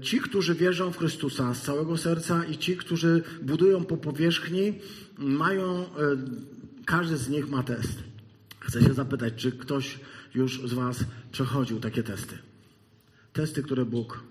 ci, 0.02 0.20
którzy 0.20 0.56
wierzą 0.56 0.92
w 0.92 0.98
Chrystusa 0.98 1.54
z 1.54 1.62
całego 1.62 1.98
serca 1.98 2.44
i 2.46 2.58
ci, 2.58 2.78
którzy 2.78 3.24
budują 3.42 3.86
po 3.86 3.98
powierzchni, 3.98 4.74
mają, 5.18 5.86
każdy 6.86 7.18
z 7.18 7.30
nich 7.30 7.50
ma 7.50 7.64
test. 7.64 8.04
Chcę 8.60 8.82
się 8.82 8.94
zapytać, 8.94 9.34
czy 9.36 9.52
ktoś 9.52 10.00
już 10.36 10.62
z 10.70 10.74
Was 10.74 11.04
przechodził 11.32 11.80
takie 11.80 12.04
testy? 12.04 12.38
Testy, 13.34 13.64
które 13.64 13.86
Bóg 13.86 14.27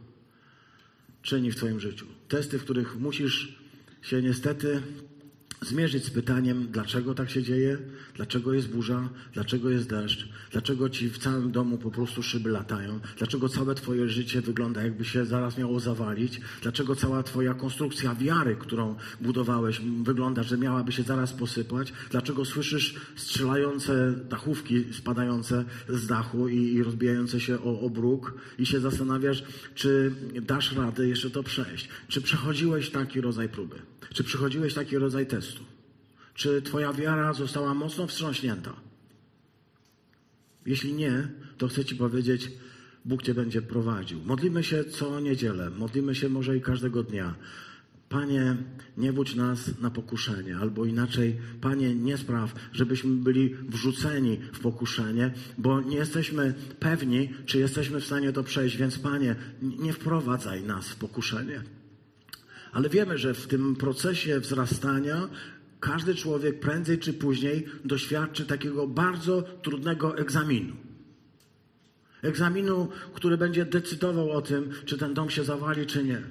czyni 1.27 1.51
w 1.51 1.57
Twoim 1.57 1.81
życiu. 1.81 2.07
Testy, 2.29 2.59
w 2.59 2.65
których 2.65 2.97
musisz 3.01 3.59
się 4.03 4.23
niestety 4.23 4.83
zmierzyć 5.67 6.05
z 6.05 6.11
pytaniem, 6.11 6.69
dlaczego 6.71 7.15
tak 7.15 7.31
się 7.31 7.43
dzieje, 7.43 7.79
dlaczego 8.15 8.53
jest 8.53 8.69
burza, 8.69 9.09
dlaczego 9.35 9.71
jest 9.71 9.89
deszcz, 9.89 10.29
dlaczego 10.53 10.89
ci 10.89 11.11
w 11.11 11.19
całym 11.19 11.53
domu 11.53 11.79
po 11.79 11.91
prostu 11.91 12.23
szyby 12.23 12.51
latają, 12.51 13.01
dlaczego 13.19 13.49
całe 13.49 13.75
twoje 13.75 14.09
życie 14.09 14.41
wygląda 14.41 14.83
jakby 14.83 15.05
się 15.05 15.25
zaraz 15.25 15.59
miało 15.59 15.81
zawalić, 15.81 16.41
dlaczego 16.63 16.97
cała 16.97 17.23
twoja 17.23 17.55
konstrukcja 17.55 18.15
wiary, 18.15 18.57
którą 18.57 18.97
budowałeś, 19.21 19.81
wygląda, 20.03 20.43
że 20.43 20.59
miałaby 20.59 20.93
się 20.93 21.03
zaraz 21.03 21.33
posypać, 21.33 21.93
dlaczego 22.11 22.45
słyszysz 22.45 22.95
strzelające 23.17 24.15
dachówki 24.29 24.85
spadające 24.93 25.65
z 25.89 26.07
dachu 26.07 26.49
i, 26.49 26.75
i 26.75 26.83
rozbijające 26.83 27.41
się 27.41 27.63
o, 27.63 27.81
o 27.81 27.91
bruk 27.91 28.35
i 28.59 28.67
się 28.67 28.81
zastanawiasz, 28.81 29.45
czy 29.75 30.13
dasz 30.43 30.73
radę 30.73 31.09
jeszcze 31.09 31.31
to 31.31 31.43
przejść, 31.43 31.89
czy 32.09 32.21
przechodziłeś 32.21 32.91
taki 32.91 33.21
rodzaj 33.21 33.49
próby. 33.49 33.96
Czy 34.17 34.25
przychodziłeś 34.25 34.75
taki 34.75 34.99
rodzaj 34.99 35.27
testu? 35.27 35.65
Czy 36.35 36.63
Twoja 36.63 36.93
wiara 36.93 37.33
została 37.33 37.75
mocno 37.75 38.07
wstrząśnięta? 38.07 38.73
Jeśli 40.67 40.95
nie, 40.95 41.29
to 41.59 41.69
chcę 41.69 41.85
Ci 41.85 41.97
powiedzieć, 41.97 42.51
Bóg 43.05 43.23
Cię 43.23 43.35
będzie 43.35 43.63
prowadził. 43.63 44.21
Modlimy 44.25 44.65
się 44.65 44.85
co 44.85 45.21
niedzielę, 45.21 45.71
modlimy 45.71 46.15
się 46.15 46.29
może 46.29 46.57
i 46.57 46.61
każdego 46.61 47.03
dnia. 47.03 47.35
Panie, 48.09 48.57
nie 48.97 49.13
wódź 49.13 49.35
nas 49.35 49.81
na 49.81 49.91
pokuszenie, 49.91 50.57
albo 50.57 50.85
inaczej, 50.85 51.37
Panie, 51.61 51.95
nie 51.95 52.19
spraw, 52.19 52.55
żebyśmy 52.73 53.17
byli 53.17 53.55
wrzuceni 53.55 54.39
w 54.53 54.61
pokuszenie, 54.61 55.35
bo 55.59 55.81
nie 55.81 55.97
jesteśmy 55.97 56.55
pewni, 56.81 57.35
czy 57.47 57.59
jesteśmy 57.59 58.01
w 58.01 58.07
stanie 58.07 58.33
to 58.33 58.43
przejść, 58.43 58.77
więc 58.77 58.99
Panie, 58.99 59.37
nie 59.63 59.93
wprowadzaj 59.93 60.63
nas 60.63 60.89
w 60.89 60.97
pokuszenie. 60.97 61.76
Ale 62.77 62.89
wiemy, 62.89 63.19
że 63.19 63.35
w 63.35 63.47
tym 63.47 63.77
procesie 63.77 64.41
wzrastania 64.41 65.29
każdy 65.81 66.15
człowiek 66.15 66.61
prędzej 66.61 66.99
czy 66.99 67.13
później 67.13 67.67
doświadczy 67.85 68.47
takiego 68.47 68.87
bardzo 68.87 69.43
trudnego 69.43 70.19
egzaminu. 70.19 70.77
Egzaminu, 72.23 72.89
który 73.15 73.37
będzie 73.37 73.65
decydował 73.65 74.31
o 74.31 74.43
tym, 74.43 74.71
czy 74.85 74.99
ten 74.99 75.15
dom 75.15 75.31
się 75.31 75.45
zawali, 75.45 75.87
czy 75.87 76.05
nie. 76.05 76.23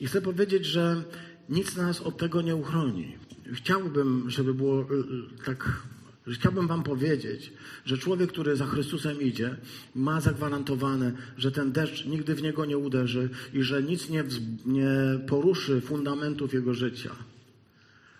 I 0.00 0.06
chcę 0.06 0.22
powiedzieć, 0.22 0.66
że 0.66 1.04
nic 1.48 1.76
nas 1.76 2.00
od 2.00 2.18
tego 2.18 2.42
nie 2.42 2.56
uchroni. 2.56 3.16
Chciałbym, 3.52 4.30
żeby 4.30 4.54
było 4.54 4.80
y, 4.80 4.84
y, 4.84 5.44
tak. 5.44 5.82
Chciałbym 6.26 6.66
Wam 6.66 6.82
powiedzieć, 6.82 7.52
że 7.84 7.98
człowiek, 7.98 8.32
który 8.32 8.56
za 8.56 8.66
Chrystusem 8.66 9.22
idzie, 9.22 9.56
ma 9.94 10.20
zagwarantowane, 10.20 11.12
że 11.36 11.52
ten 11.52 11.72
deszcz 11.72 12.04
nigdy 12.04 12.34
w 12.34 12.42
niego 12.42 12.64
nie 12.64 12.78
uderzy 12.78 13.28
i 13.54 13.62
że 13.62 13.82
nic 13.82 14.08
nie, 14.08 14.24
nie 14.66 14.90
poruszy 15.28 15.80
fundamentów 15.80 16.54
jego 16.54 16.74
życia. 16.74 17.10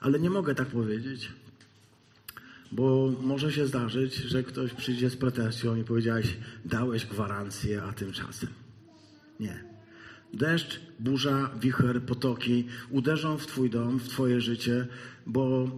Ale 0.00 0.20
nie 0.20 0.30
mogę 0.30 0.54
tak 0.54 0.68
powiedzieć, 0.68 1.28
bo 2.72 3.12
może 3.22 3.52
się 3.52 3.66
zdarzyć, 3.66 4.14
że 4.14 4.42
ktoś 4.42 4.72
przyjdzie 4.72 5.10
z 5.10 5.16
pretensją 5.16 5.76
i 5.76 5.84
powiedziałeś, 5.84 6.36
dałeś 6.64 7.06
gwarancję, 7.06 7.82
a 7.82 7.92
tymczasem. 7.92 8.48
Nie. 9.40 9.64
Deszcz, 10.34 10.80
burza, 11.00 11.50
wicher, 11.60 12.02
potoki 12.02 12.66
uderzą 12.90 13.38
w 13.38 13.46
Twój 13.46 13.70
dom, 13.70 13.98
w 13.98 14.08
Twoje 14.08 14.40
życie, 14.40 14.86
bo 15.26 15.70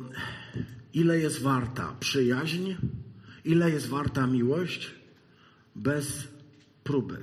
ile 0.95 1.19
jest 1.19 1.41
warta 1.41 1.97
przyjaźń, 2.01 2.75
ile 3.45 3.71
jest 3.71 3.87
warta 3.87 4.27
miłość 4.27 4.91
bez 5.77 6.29
próby. 6.85 7.19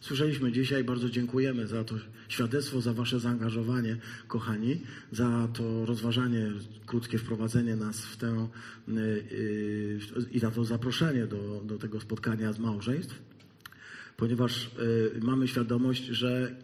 Słyszeliśmy 0.00 0.52
dzisiaj, 0.52 0.84
bardzo 0.84 1.10
dziękujemy 1.10 1.66
za 1.66 1.84
to 1.84 1.94
świadectwo, 2.28 2.80
za 2.80 2.92
Wasze 2.92 3.20
zaangażowanie, 3.20 3.96
kochani, 4.28 4.80
za 5.12 5.48
to 5.54 5.86
rozważanie, 5.86 6.52
krótkie 6.86 7.18
wprowadzenie 7.18 7.76
nas 7.76 8.04
w 8.06 8.16
tę 8.16 8.48
yy, 8.88 8.94
yy, 8.94 10.30
i 10.30 10.38
za 10.38 10.50
to 10.50 10.64
zaproszenie 10.64 11.26
do, 11.26 11.62
do 11.64 11.78
tego 11.78 12.00
spotkania 12.00 12.52
z 12.52 12.58
małżeństw 12.58 13.32
ponieważ 14.16 14.70
y, 15.16 15.20
mamy 15.22 15.48
świadomość, 15.48 16.04
że 16.04 16.56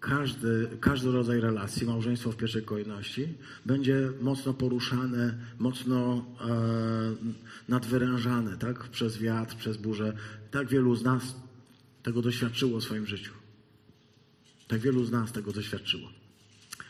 każdy, 0.00 0.68
każdy 0.80 1.12
rodzaj 1.12 1.40
relacji, 1.40 1.86
małżeństwo 1.86 2.32
w 2.32 2.36
pierwszej 2.36 2.62
kolejności, 2.62 3.28
będzie 3.66 4.12
mocno 4.20 4.54
poruszane, 4.54 5.38
mocno 5.58 6.24
e, 6.40 6.54
nadwyrężane 7.68 8.56
tak? 8.56 8.88
przez 8.88 9.18
wiatr, 9.18 9.56
przez 9.56 9.76
burzę. 9.76 10.12
Tak 10.50 10.68
wielu 10.68 10.94
z 10.96 11.04
nas 11.04 11.36
tego 12.02 12.22
doświadczyło 12.22 12.80
w 12.80 12.84
swoim 12.84 13.06
życiu. 13.06 13.32
Tak 14.68 14.80
wielu 14.80 15.04
z 15.04 15.10
nas 15.10 15.32
tego 15.32 15.52
doświadczyło. 15.52 16.08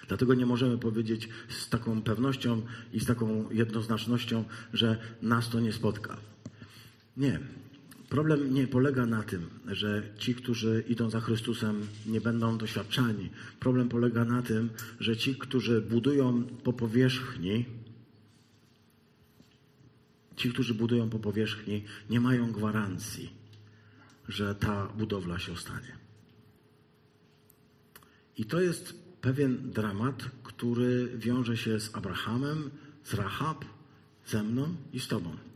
Dlatego 0.08 0.34
nie 0.34 0.46
możemy 0.46 0.78
powiedzieć 0.78 1.28
z 1.48 1.68
taką 1.68 2.02
pewnością 2.02 2.62
i 2.92 3.00
z 3.00 3.06
taką 3.06 3.50
jednoznacznością, 3.50 4.44
że 4.72 4.98
nas 5.22 5.48
to 5.48 5.60
nie 5.60 5.72
spotka. 5.72 6.16
Nie. 7.16 7.40
Problem 8.10 8.54
nie 8.54 8.66
polega 8.66 9.06
na 9.06 9.22
tym, 9.22 9.50
że 9.66 10.02
ci, 10.18 10.34
którzy 10.34 10.84
idą 10.88 11.10
za 11.10 11.20
Chrystusem, 11.20 11.86
nie 12.06 12.20
będą 12.20 12.58
doświadczani. 12.58 13.30
Problem 13.60 13.88
polega 13.88 14.24
na 14.24 14.42
tym, 14.42 14.70
że 15.00 15.16
ci, 15.16 15.36
którzy 15.36 15.80
budują 15.80 16.42
po 16.42 16.72
powierzchni, 16.72 17.64
ci, 20.36 20.52
którzy 20.52 20.74
budują 20.74 21.10
po 21.10 21.18
powierzchni, 21.18 21.84
nie 22.10 22.20
mają 22.20 22.52
gwarancji, 22.52 23.30
że 24.28 24.54
ta 24.54 24.86
budowla 24.86 25.38
się 25.38 25.52
ostanie. 25.52 25.96
I 28.36 28.44
to 28.44 28.60
jest 28.60 28.94
pewien 29.20 29.70
dramat, 29.70 30.30
który 30.42 31.18
wiąże 31.18 31.56
się 31.56 31.80
z 31.80 31.94
Abrahamem, 31.94 32.70
z 33.04 33.14
Rahab, 33.14 33.64
ze 34.26 34.42
mną 34.42 34.74
i 34.92 35.00
z 35.00 35.08
Tobą. 35.08 35.49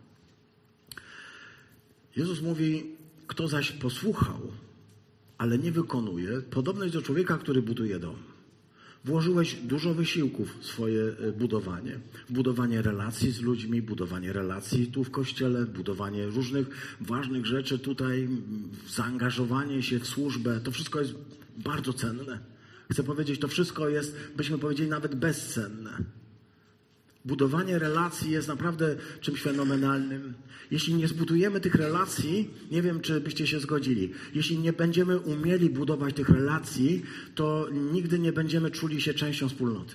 Jezus 2.16 2.42
mówi, 2.42 2.84
kto 3.26 3.48
zaś 3.48 3.72
posłuchał, 3.72 4.40
ale 5.38 5.58
nie 5.58 5.72
wykonuje, 5.72 6.42
podobność 6.50 6.92
do 6.92 7.02
człowieka, 7.02 7.38
który 7.38 7.62
buduje 7.62 7.98
dom. 7.98 8.16
Włożyłeś 9.04 9.54
dużo 9.54 9.94
wysiłków 9.94 10.58
w 10.60 10.66
swoje 10.66 11.02
e, 11.02 11.32
budowanie, 11.32 12.00
w 12.28 12.32
budowanie 12.32 12.82
relacji 12.82 13.30
z 13.30 13.40
ludźmi, 13.40 13.82
budowanie 13.82 14.32
relacji 14.32 14.86
tu 14.86 15.04
w 15.04 15.10
kościele, 15.10 15.66
budowanie 15.66 16.26
różnych 16.26 16.96
ważnych 17.00 17.46
rzeczy 17.46 17.78
tutaj, 17.78 18.28
zaangażowanie 18.88 19.82
się 19.82 19.98
w 19.98 20.06
służbę. 20.06 20.60
To 20.60 20.70
wszystko 20.70 21.00
jest 21.00 21.14
bardzo 21.56 21.92
cenne. 21.92 22.38
Chcę 22.90 23.02
powiedzieć, 23.02 23.40
to 23.40 23.48
wszystko 23.48 23.88
jest, 23.88 24.16
byśmy 24.36 24.58
powiedzieli, 24.58 24.90
nawet 24.90 25.14
bezcenne. 25.14 25.98
Budowanie 27.24 27.78
relacji 27.78 28.30
jest 28.30 28.48
naprawdę 28.48 28.96
czymś 29.20 29.42
fenomenalnym. 29.42 30.34
Jeśli 30.70 30.94
nie 30.94 31.08
zbudujemy 31.08 31.60
tych 31.60 31.74
relacji, 31.74 32.50
nie 32.70 32.82
wiem, 32.82 33.00
czy 33.00 33.20
byście 33.20 33.46
się 33.46 33.60
zgodzili, 33.60 34.12
jeśli 34.34 34.58
nie 34.58 34.72
będziemy 34.72 35.18
umieli 35.18 35.70
budować 35.70 36.14
tych 36.14 36.28
relacji, 36.28 37.02
to 37.34 37.68
nigdy 37.92 38.18
nie 38.18 38.32
będziemy 38.32 38.70
czuli 38.70 39.00
się 39.00 39.14
częścią 39.14 39.48
wspólnoty. 39.48 39.94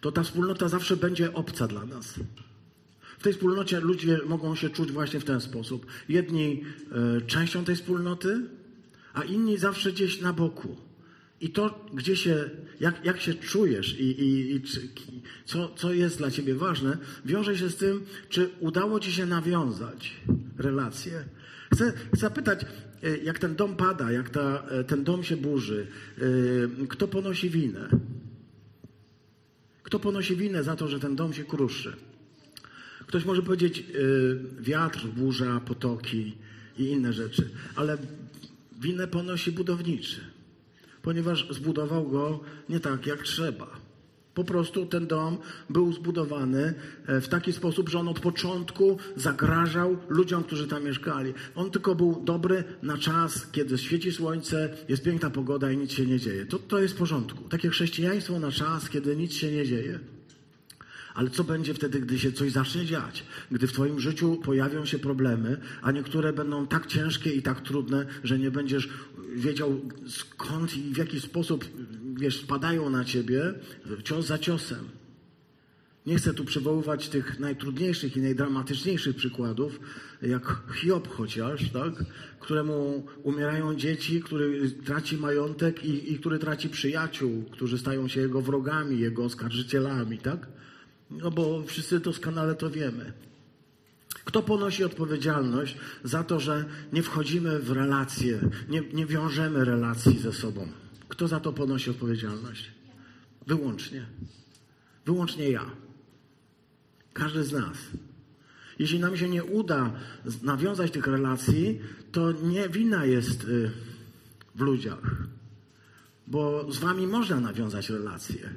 To 0.00 0.12
ta 0.12 0.22
wspólnota 0.22 0.68
zawsze 0.68 0.96
będzie 0.96 1.34
obca 1.34 1.66
dla 1.66 1.86
nas. 1.86 2.14
W 3.18 3.22
tej 3.22 3.32
wspólnocie 3.32 3.80
ludzie 3.80 4.20
mogą 4.26 4.54
się 4.54 4.70
czuć 4.70 4.92
właśnie 4.92 5.20
w 5.20 5.24
ten 5.24 5.40
sposób. 5.40 5.86
Jedni 6.08 6.64
y, 7.18 7.26
częścią 7.26 7.64
tej 7.64 7.76
wspólnoty, 7.76 8.40
a 9.14 9.22
inni 9.22 9.58
zawsze 9.58 9.92
gdzieś 9.92 10.20
na 10.20 10.32
boku. 10.32 10.87
I 11.40 11.50
to, 11.50 11.86
gdzie 11.94 12.16
się, 12.16 12.50
jak, 12.80 13.04
jak 13.04 13.20
się 13.20 13.34
czujesz 13.34 14.00
i, 14.00 14.04
i, 14.04 14.56
i 14.56 14.62
co, 15.44 15.74
co 15.76 15.92
jest 15.92 16.18
dla 16.18 16.30
ciebie 16.30 16.54
ważne, 16.54 16.98
wiąże 17.24 17.58
się 17.58 17.68
z 17.68 17.76
tym, 17.76 18.04
czy 18.28 18.50
udało 18.60 19.00
ci 19.00 19.12
się 19.12 19.26
nawiązać 19.26 20.16
relacje. 20.56 21.24
Chcę 21.74 21.92
zapytać, 22.12 22.66
e, 23.02 23.18
jak 23.18 23.38
ten 23.38 23.56
dom 23.56 23.76
pada, 23.76 24.12
jak 24.12 24.30
ta, 24.30 24.66
e, 24.70 24.84
ten 24.84 25.04
dom 25.04 25.24
się 25.24 25.36
burzy, 25.36 25.86
e, 26.18 26.86
kto 26.86 27.08
ponosi 27.08 27.50
winę? 27.50 27.88
Kto 29.82 29.98
ponosi 29.98 30.36
winę 30.36 30.62
za 30.62 30.76
to, 30.76 30.88
że 30.88 31.00
ten 31.00 31.16
dom 31.16 31.32
się 31.32 31.44
kruszy? 31.44 31.96
Ktoś 33.06 33.24
może 33.24 33.42
powiedzieć 33.42 33.84
wiatr, 34.60 35.06
burza, 35.06 35.60
potoki 35.60 36.36
i 36.78 36.84
inne 36.84 37.12
rzeczy, 37.12 37.50
ale 37.76 37.98
winę 38.80 39.08
ponosi 39.08 39.52
budowniczy 39.52 40.20
ponieważ 41.08 41.46
zbudował 41.50 42.08
go 42.08 42.40
nie 42.68 42.80
tak 42.80 43.06
jak 43.06 43.22
trzeba. 43.22 43.66
Po 44.34 44.44
prostu 44.44 44.86
ten 44.86 45.06
dom 45.06 45.38
był 45.70 45.92
zbudowany 45.92 46.74
e, 47.06 47.20
w 47.20 47.28
taki 47.28 47.52
sposób, 47.52 47.88
że 47.88 47.98
on 47.98 48.08
od 48.08 48.20
początku 48.20 48.98
zagrażał 49.16 49.96
ludziom, 50.08 50.44
którzy 50.44 50.66
tam 50.66 50.84
mieszkali. 50.84 51.34
On 51.54 51.70
tylko 51.70 51.94
był 51.94 52.22
dobry 52.24 52.64
na 52.82 52.98
czas, 52.98 53.46
kiedy 53.52 53.78
świeci 53.78 54.12
słońce, 54.12 54.76
jest 54.88 55.02
piękna 55.02 55.30
pogoda 55.30 55.70
i 55.70 55.76
nic 55.76 55.92
się 55.92 56.06
nie 56.06 56.18
dzieje. 56.18 56.46
To, 56.46 56.58
to 56.58 56.78
jest 56.78 56.94
w 56.94 56.98
porządku. 56.98 57.48
Takie 57.48 57.68
chrześcijaństwo 57.68 58.38
na 58.38 58.50
czas, 58.50 58.88
kiedy 58.88 59.16
nic 59.16 59.32
się 59.32 59.52
nie 59.52 59.66
dzieje. 59.66 59.98
Ale 61.14 61.30
co 61.30 61.44
będzie 61.44 61.74
wtedy, 61.74 62.00
gdy 62.00 62.18
się 62.18 62.32
coś 62.32 62.52
zacznie 62.52 62.84
dziać? 62.84 63.24
Gdy 63.50 63.66
w 63.66 63.72
Twoim 63.72 64.00
życiu 64.00 64.36
pojawią 64.44 64.84
się 64.84 64.98
problemy, 64.98 65.60
a 65.82 65.92
niektóre 65.92 66.32
będą 66.32 66.66
tak 66.66 66.86
ciężkie 66.86 67.32
i 67.32 67.42
tak 67.42 67.60
trudne, 67.60 68.06
że 68.24 68.38
nie 68.38 68.50
będziesz 68.50 68.88
wiedział 69.38 69.80
skąd 70.08 70.76
i 70.76 70.94
w 70.94 70.96
jaki 70.96 71.20
sposób, 71.20 71.64
wiesz, 72.14 72.40
spadają 72.40 72.90
na 72.90 73.04
Ciebie 73.04 73.54
cios 74.04 74.26
za 74.26 74.38
ciosem. 74.38 74.88
Nie 76.06 76.16
chcę 76.16 76.34
tu 76.34 76.44
przywoływać 76.44 77.08
tych 77.08 77.40
najtrudniejszych 77.40 78.16
i 78.16 78.20
najdramatyczniejszych 78.20 79.16
przykładów, 79.16 79.80
jak 80.22 80.62
Hiob 80.74 81.08
chociaż, 81.08 81.70
tak? 81.70 82.04
któremu 82.40 83.06
umierają 83.22 83.74
dzieci, 83.74 84.22
który 84.22 84.70
traci 84.70 85.16
majątek 85.16 85.84
i, 85.84 86.12
i 86.12 86.18
który 86.18 86.38
traci 86.38 86.68
przyjaciół, 86.68 87.44
którzy 87.50 87.78
stają 87.78 88.08
się 88.08 88.20
jego 88.20 88.42
wrogami, 88.42 89.00
jego 89.00 89.24
oskarżycielami, 89.24 90.18
tak? 90.18 90.46
No 91.10 91.30
bo 91.30 91.62
wszyscy 91.66 92.00
doskonale 92.00 92.54
to 92.54 92.70
wiemy. 92.70 93.12
Kto 94.28 94.42
ponosi 94.42 94.84
odpowiedzialność 94.84 95.76
za 96.04 96.24
to, 96.24 96.40
że 96.40 96.64
nie 96.92 97.02
wchodzimy 97.02 97.58
w 97.58 97.70
relacje, 97.70 98.40
nie, 98.68 98.80
nie 98.92 99.06
wiążemy 99.06 99.64
relacji 99.64 100.18
ze 100.18 100.32
sobą? 100.32 100.68
Kto 101.08 101.28
za 101.28 101.40
to 101.40 101.52
ponosi 101.52 101.90
odpowiedzialność? 101.90 102.70
Wyłącznie. 103.46 104.06
Wyłącznie 105.06 105.50
ja. 105.50 105.70
Każdy 107.12 107.44
z 107.44 107.52
nas. 107.52 107.78
Jeśli 108.78 109.00
nam 109.00 109.16
się 109.16 109.28
nie 109.28 109.44
uda 109.44 109.92
nawiązać 110.42 110.90
tych 110.90 111.06
relacji, 111.06 111.80
to 112.12 112.32
nie 112.32 112.68
wina 112.68 113.04
jest 113.04 113.44
y, 113.44 113.70
w 114.54 114.60
ludziach. 114.60 115.16
bo 116.26 116.72
z 116.72 116.78
wami 116.78 117.06
można 117.06 117.40
nawiązać 117.40 117.90
relacje. 117.90 118.50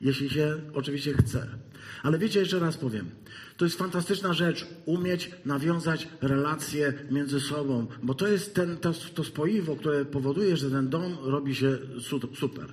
Jeśli 0.00 0.30
się 0.30 0.60
oczywiście 0.74 1.12
chce. 1.14 1.48
Ale 2.02 2.18
wiecie, 2.18 2.40
jeszcze 2.40 2.58
raz 2.58 2.76
powiem. 2.76 3.10
To 3.56 3.64
jest 3.64 3.78
fantastyczna 3.78 4.32
rzecz, 4.32 4.66
umieć 4.86 5.30
nawiązać 5.44 6.08
relacje 6.20 6.92
między 7.10 7.40
sobą, 7.40 7.86
bo 8.02 8.14
to 8.14 8.28
jest 8.28 8.54
ten, 8.54 8.76
to, 8.76 8.92
to 8.92 9.24
spoiwo, 9.24 9.76
które 9.76 10.04
powoduje, 10.04 10.56
że 10.56 10.70
ten 10.70 10.88
dom 10.88 11.16
robi 11.22 11.54
się 11.54 11.78
super. 12.34 12.66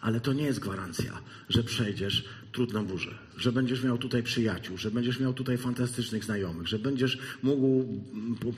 Ale 0.00 0.20
to 0.20 0.32
nie 0.32 0.44
jest 0.44 0.60
gwarancja, 0.60 1.12
że 1.48 1.62
przejdziesz 1.62 2.24
trudną 2.52 2.86
burzę, 2.86 3.18
że 3.36 3.52
będziesz 3.52 3.82
miał 3.82 3.98
tutaj 3.98 4.22
przyjaciół, 4.22 4.76
że 4.76 4.90
będziesz 4.90 5.20
miał 5.20 5.32
tutaj 5.32 5.58
fantastycznych 5.58 6.24
znajomych, 6.24 6.68
że 6.68 6.78
będziesz 6.78 7.18
mógł 7.42 7.84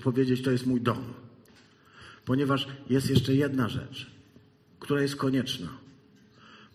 powiedzieć, 0.02 0.42
to 0.42 0.50
jest 0.50 0.66
mój 0.66 0.80
dom. 0.80 1.04
Ponieważ 2.24 2.68
jest 2.90 3.10
jeszcze 3.10 3.34
jedna 3.34 3.68
rzecz, 3.68 4.06
która 4.80 5.02
jest 5.02 5.16
konieczna. 5.16 5.68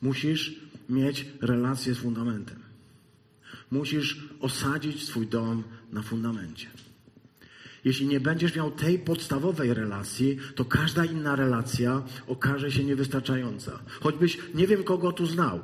Musisz 0.01 0.55
mieć 0.89 1.25
relację 1.41 1.95
z 1.95 1.97
fundamentem. 1.97 2.62
Musisz 3.73 4.19
osadzić 4.39 5.03
swój 5.03 5.27
dom 5.27 5.63
na 5.91 6.01
fundamencie. 6.01 6.67
Jeśli 7.85 8.07
nie 8.07 8.19
będziesz 8.19 8.55
miał 8.55 8.71
tej 8.71 8.99
podstawowej 8.99 9.73
relacji, 9.73 10.37
to 10.55 10.65
każda 10.65 11.05
inna 11.05 11.35
relacja 11.35 12.03
okaże 12.27 12.71
się 12.71 12.83
niewystarczająca. 12.83 13.79
Choćbyś 14.01 14.37
nie 14.53 14.67
wiem, 14.67 14.83
kogo 14.83 15.11
tu 15.11 15.25
znał. 15.25 15.59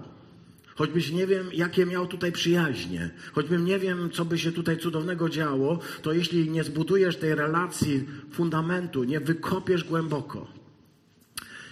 Choćbyś 0.76 1.12
nie 1.12 1.28
wiem, 1.28 1.50
jakie 1.54 1.86
miał 1.86 2.08
tutaj 2.08 2.32
przyjaźnie, 2.32 3.10
choćbym 3.32 3.66
nie 3.66 3.80
wiem, 3.80 4.10
co 4.12 4.26
by 4.26 4.40
się 4.40 4.52
tutaj 4.52 4.78
cudownego 4.78 5.30
działo, 5.30 5.80
to 6.02 6.14
jeśli 6.14 6.50
nie 6.50 6.64
zbudujesz 6.64 7.18
tej 7.18 7.36
relacji, 7.36 8.06
fundamentu, 8.32 9.04
nie 9.04 9.20
wykopiesz 9.20 9.84
głęboko 9.84 10.48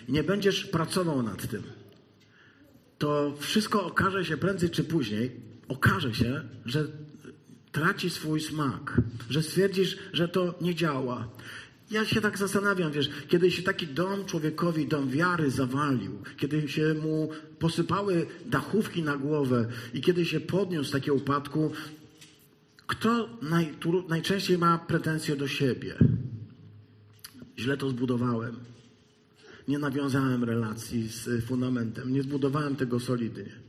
i 0.07 0.11
nie 0.11 0.23
będziesz 0.23 0.65
pracował 0.65 1.23
nad 1.23 1.47
tym, 1.47 1.63
to 2.97 3.35
wszystko 3.39 3.85
okaże 3.85 4.25
się 4.25 4.37
prędzej 4.37 4.69
czy 4.69 4.83
później, 4.83 5.47
okaże 5.67 6.13
się, 6.13 6.41
że 6.65 6.87
traci 7.71 8.09
swój 8.09 8.41
smak, 8.41 9.01
że 9.29 9.43
stwierdzisz, 9.43 9.97
że 10.13 10.27
to 10.27 10.55
nie 10.61 10.75
działa. 10.75 11.27
Ja 11.91 12.05
się 12.05 12.21
tak 12.21 12.37
zastanawiam, 12.37 12.91
wiesz, 12.91 13.09
kiedy 13.27 13.51
się 13.51 13.63
taki 13.63 13.87
dom 13.87 14.25
człowiekowi, 14.25 14.87
dom 14.87 15.09
wiary 15.09 15.51
zawalił, 15.51 16.23
kiedy 16.37 16.67
się 16.67 16.93
mu 16.93 17.29
posypały 17.59 18.27
dachówki 18.45 19.03
na 19.03 19.17
głowę 19.17 19.67
i 19.93 20.01
kiedy 20.01 20.25
się 20.25 20.39
podniósł 20.39 20.89
z 20.89 20.91
takiego 20.91 21.15
upadku, 21.15 21.71
kto 22.87 23.29
naj, 23.41 23.73
najczęściej 24.09 24.57
ma 24.57 24.77
pretensje 24.77 25.35
do 25.35 25.47
siebie? 25.47 25.95
Źle 27.59 27.77
to 27.77 27.89
zbudowałem. 27.89 28.55
Nie 29.67 29.79
nawiązałem 29.79 30.43
relacji 30.43 31.07
z 31.07 31.45
fundamentem, 31.45 32.13
nie 32.13 32.23
zbudowałem 32.23 32.75
tego 32.75 32.99
solidnie. 32.99 33.67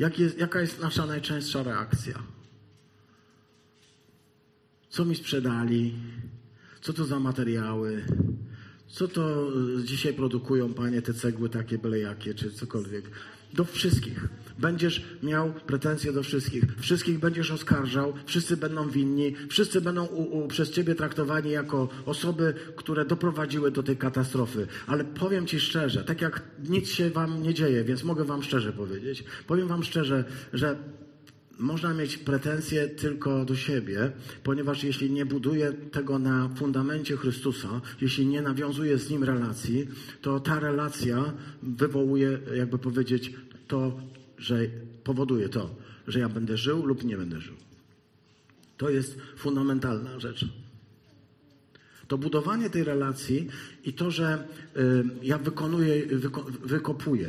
Jak 0.00 0.18
jest, 0.18 0.38
jaka 0.38 0.60
jest 0.60 0.80
nasza 0.80 1.06
najczęstsza 1.06 1.62
reakcja? 1.62 2.22
Co 4.90 5.04
mi 5.04 5.16
sprzedali? 5.16 5.94
Co 6.80 6.92
to 6.92 7.04
za 7.04 7.20
materiały? 7.20 8.04
Co 8.88 9.08
to 9.08 9.50
y, 9.80 9.84
dzisiaj 9.84 10.14
produkują, 10.14 10.74
panie, 10.74 11.02
te 11.02 11.14
cegły 11.14 11.50
takie 11.50 11.78
byle 11.78 11.98
jakie, 11.98 12.34
czy 12.34 12.50
cokolwiek? 12.50 13.10
Do 13.52 13.64
wszystkich. 13.64 14.28
Będziesz 14.60 15.02
miał 15.22 15.52
pretensje 15.52 16.12
do 16.12 16.22
wszystkich. 16.22 16.64
Wszystkich 16.78 17.18
będziesz 17.18 17.50
oskarżał, 17.50 18.12
wszyscy 18.26 18.56
będą 18.56 18.88
winni, 18.88 19.34
wszyscy 19.48 19.80
będą 19.80 20.06
u, 20.06 20.38
u, 20.38 20.48
przez 20.48 20.70
ciebie 20.70 20.94
traktowani 20.94 21.50
jako 21.50 21.88
osoby, 22.06 22.54
które 22.76 23.04
doprowadziły 23.04 23.70
do 23.70 23.82
tej 23.82 23.96
katastrofy. 23.96 24.66
Ale 24.86 25.04
powiem 25.04 25.46
ci 25.46 25.60
szczerze, 25.60 26.04
tak 26.04 26.20
jak 26.20 26.42
nic 26.68 26.88
się 26.88 27.10
wam 27.10 27.42
nie 27.42 27.54
dzieje, 27.54 27.84
więc 27.84 28.04
mogę 28.04 28.24
wam 28.24 28.42
szczerze 28.42 28.72
powiedzieć. 28.72 29.24
Powiem 29.46 29.68
wam 29.68 29.82
szczerze, 29.82 30.24
że 30.52 30.76
można 31.60 31.94
mieć 31.94 32.16
pretensje 32.16 32.88
tylko 32.88 33.44
do 33.44 33.56
siebie, 33.56 34.12
ponieważ 34.42 34.84
jeśli 34.84 35.10
nie 35.10 35.26
buduje 35.26 35.72
tego 35.72 36.18
na 36.18 36.48
fundamencie 36.56 37.16
Chrystusa, 37.16 37.80
jeśli 38.00 38.26
nie 38.26 38.42
nawiązuje 38.42 38.98
z 38.98 39.10
Nim 39.10 39.24
relacji, 39.24 39.88
to 40.22 40.40
ta 40.40 40.60
relacja 40.60 41.32
wywołuje, 41.62 42.38
jakby 42.56 42.78
powiedzieć, 42.78 43.32
to, 43.68 44.00
że 44.40 44.66
powoduje 45.04 45.48
to, 45.48 45.70
że 46.06 46.18
ja 46.20 46.28
będę 46.28 46.56
żył 46.56 46.86
lub 46.86 47.04
nie 47.04 47.16
będę 47.16 47.40
żył. 47.40 47.56
To 48.76 48.90
jest 48.90 49.18
fundamentalna 49.36 50.20
rzecz 50.20 50.46
to 52.10 52.18
budowanie 52.18 52.70
tej 52.70 52.84
relacji 52.84 53.48
i 53.84 53.92
to, 53.92 54.10
że 54.10 54.44
y, 54.76 55.04
ja 55.22 55.38
wykonuję, 55.38 56.06
wyko, 56.06 56.46
wykopuję. 56.64 57.28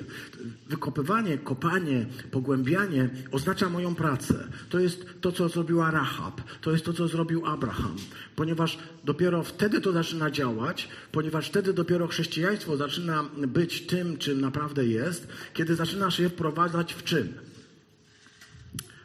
Wykopywanie, 0.70 1.38
kopanie, 1.38 2.06
pogłębianie 2.32 3.10
oznacza 3.32 3.70
moją 3.70 3.96
pracę. 3.96 4.48
To 4.70 4.80
jest 4.80 5.06
to, 5.22 5.32
co 5.32 5.50
zrobiła 5.50 5.92
Rahab. 5.92 6.42
To 6.62 6.72
jest 6.72 6.86
to, 6.86 6.94
co 6.94 7.08
zrobił 7.08 7.46
Abraham. 7.46 7.96
Ponieważ 8.36 8.78
dopiero 9.04 9.44
wtedy 9.44 9.82
to 9.82 9.92
zaczyna 9.92 10.32
działać, 10.32 10.90
ponieważ 11.12 11.48
wtedy 11.48 11.74
dopiero 11.74 12.08
chrześcijaństwo 12.08 12.78
zaczyna 12.78 13.24
być 13.48 13.82
tym, 13.82 14.18
czym 14.18 14.42
naprawdę 14.42 14.86
jest, 14.86 15.28
kiedy 15.54 15.76
zaczyna 15.76 16.12
się 16.12 16.30
wprowadzać 16.30 16.94
w 16.94 17.04
czyn. 17.04 17.34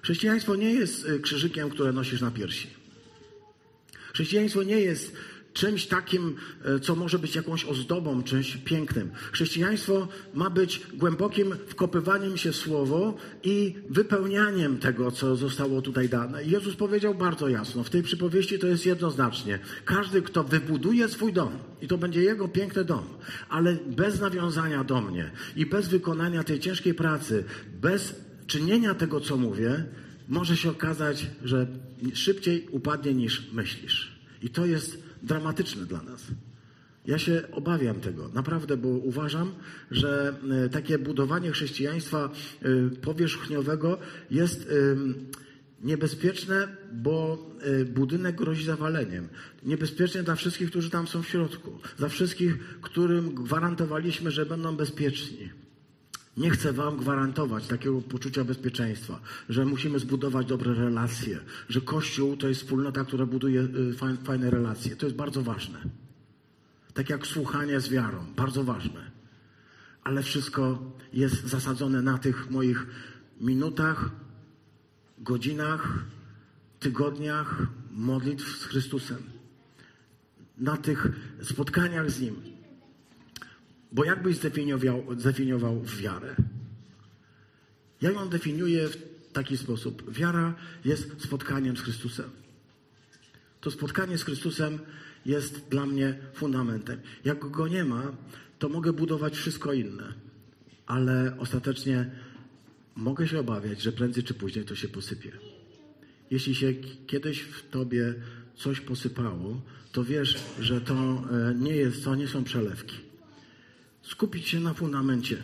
Chrześcijaństwo 0.03 0.55
nie 0.55 0.73
jest 0.73 1.09
y, 1.09 1.21
krzyżykiem, 1.21 1.71
które 1.71 1.93
nosisz 1.93 2.21
na 2.21 2.31
piersi. 2.31 2.69
Chrześcijaństwo 4.13 4.63
nie 4.63 4.81
jest 4.81 5.17
czymś 5.57 5.87
takim, 5.87 6.37
e, 6.65 6.81
co 6.81 6.97
może 6.97 7.19
być 7.19 7.37
jakąś 7.37 7.65
ozdobą, 7.65 8.23
czymś 8.23 8.57
pięknym. 8.57 9.11
Chrześcijaństwo 9.33 10.09
ma 10.35 10.51
być 10.51 10.83
głębokim 10.95 11.55
wkopywaniem 11.67 12.37
się 12.37 12.53
w 12.53 12.57
słowo 12.57 13.17
i 13.43 13.75
wypełnianiem 13.91 14.79
tego, 14.79 15.11
co 15.11 15.37
zostało 15.37 15.83
tutaj 15.83 16.09
dane. 16.09 16.45
Jezus 16.45 16.77
powiedział 16.77 17.15
bardzo 17.15 17.49
jasno, 17.49 17.85
w 17.85 17.91
tej 17.91 18.03
przypowieści 18.03 18.59
to 18.59 18.67
jest 18.67 18.87
jednoznacznie. 18.87 19.59
Każdy, 19.85 20.23
kto 20.23 20.45
wybuduje 20.45 21.09
swój 21.09 21.33
dom, 21.33 21.53
i 21.83 21.89
to 21.89 21.99
będzie 21.99 22.23
jego 22.23 22.49
piękny 22.49 22.85
dom, 22.85 23.05
ale 23.49 23.77
bez 23.87 24.21
nawiązania 24.21 24.85
do 24.85 25.01
mnie 25.01 25.31
i 25.57 25.67
bez 25.67 25.89
wykonania 25.89 26.45
tej 26.45 26.61
ciężkiej 26.61 26.95
pracy, 26.95 27.45
bez 27.81 28.15
czynienia 28.47 28.95
tego, 28.95 29.21
co 29.21 29.37
mówię, 29.37 29.85
może 30.29 30.57
się 30.57 30.71
okazać, 30.71 31.27
że 31.45 31.67
szybciej 32.15 32.67
upadnie 32.71 33.15
niż 33.15 33.53
myślisz. 33.53 34.13
I 34.43 34.49
to 34.49 34.67
jest 34.67 35.06
dramatyczne 35.27 35.87
dla 35.87 36.03
nas. 36.03 36.27
Ja 37.07 37.19
się 37.19 37.43
obawiam 37.53 38.01
tego, 38.01 38.29
naprawdę, 38.35 38.77
bo 38.77 38.89
uważam, 38.89 39.53
że 39.91 40.35
e, 40.65 40.69
takie 40.69 40.99
budowanie 40.99 41.51
chrześcijaństwa 41.51 42.31
e, 42.63 42.91
powierzchniowego 42.91 43.99
jest 44.31 44.69
niebezpieczne, 45.83 46.69
bo 46.93 47.47
e, 47.61 47.85
budynek 47.85 48.37
grozi 48.37 48.65
zawaleniem. 48.65 49.29
Niebezpieczne 49.63 50.23
dla 50.23 50.35
wszystkich, 50.35 50.71
którzy 50.71 50.91
tam 50.91 51.07
są 51.07 51.23
w 51.23 51.29
środku. 51.29 51.79
Dla 51.99 52.09
wszystkich, 52.09 52.59
którym 52.81 53.35
gwarantowaliśmy, 53.35 54.31
że 54.31 54.47
będą 54.47 54.77
bezpieczni. 54.77 55.51
Nie 56.37 56.51
chcę 56.51 56.73
Wam 56.73 56.97
gwarantować 56.97 57.67
takiego 57.67 58.01
poczucia 58.01 58.45
bezpieczeństwa, 58.45 59.21
że 59.49 59.65
musimy 59.65 59.99
zbudować 59.99 60.47
dobre 60.47 60.75
relacje, 60.75 61.41
że 61.69 61.81
Kościół 61.81 62.37
to 62.37 62.49
jest 62.49 62.61
wspólnota, 62.61 63.05
która 63.05 63.27
buduje 63.27 63.61
y, 63.61 64.17
fajne 64.25 64.51
relacje. 64.51 64.97
To 64.97 65.07
jest 65.07 65.17
bardzo 65.17 65.43
ważne. 65.43 65.79
Tak 66.95 67.11
jak 67.11 67.27
słuchanie 67.27 67.81
z 67.81 67.89
wiarą, 67.89 68.27
bardzo 68.37 68.65
ważne. 68.65 69.11
Ale 70.05 70.23
wszystko 70.23 70.93
jest 71.13 71.45
zasadzone 71.45 72.03
na 72.03 72.19
tych 72.19 72.51
moich 72.51 72.87
minutach, 73.41 74.11
godzinach, 75.19 76.05
tygodniach 76.81 77.63
modlitw 77.91 78.59
z 78.59 78.65
Chrystusem. 78.65 79.23
Na 80.59 80.77
tych 80.77 81.09
spotkaniach 81.43 82.11
z 82.11 82.21
Nim 82.21 82.56
bo 83.97 84.05
jak 84.05 84.23
byś 84.23 84.37
zdefiniował, 84.37 85.05
zdefiniował 85.19 85.83
wiarę? 85.83 86.37
Ja 88.01 88.11
ją 88.11 88.29
definiuję 88.29 88.89
w 88.89 88.97
taki 89.33 89.57
sposób. 89.57 90.13
Wiara 90.13 90.55
jest 90.85 91.23
spotkaniem 91.23 91.77
z 91.77 91.81
Chrystusem. 91.81 92.31
To 93.61 93.71
spotkanie 93.71 94.19
z 94.19 94.25
Chrystusem 94.25 94.79
jest 95.27 95.69
dla 95.69 95.87
mnie 95.87 96.19
fundamentem. 96.35 97.01
Jak 97.25 97.39
go 97.51 97.69
nie 97.69 97.85
ma, 97.85 98.13
to 98.59 98.69
mogę 98.69 98.93
budować 98.93 99.37
wszystko 99.37 99.73
inne, 99.73 100.13
ale 100.87 101.37
ostatecznie 101.39 102.11
mogę 102.97 103.29
się 103.29 103.41
obawiać, 103.41 103.83
że 103.83 103.93
prędzej 103.93 104.25
czy 104.25 104.35
później 104.35 104.65
to 104.65 104.75
się 104.77 104.89
posypie. 104.89 105.33
Jeśli 106.31 106.55
się 106.55 106.75
kiedyś 107.07 107.41
w 107.41 107.71
tobie 107.71 108.15
coś 108.57 108.81
posypało, 108.81 109.61
to 109.93 110.05
wiesz, 110.05 110.37
że 110.61 110.81
to 110.81 110.95
e, 110.95 111.55
nie 111.55 111.77
jest, 111.77 112.05
to 112.05 112.15
nie 112.15 112.29
są 112.29 112.45
przelewki 112.45 113.06
skupić 114.11 114.49
się 114.49 114.61
na 114.61 114.75
fundamencie, 114.75 115.43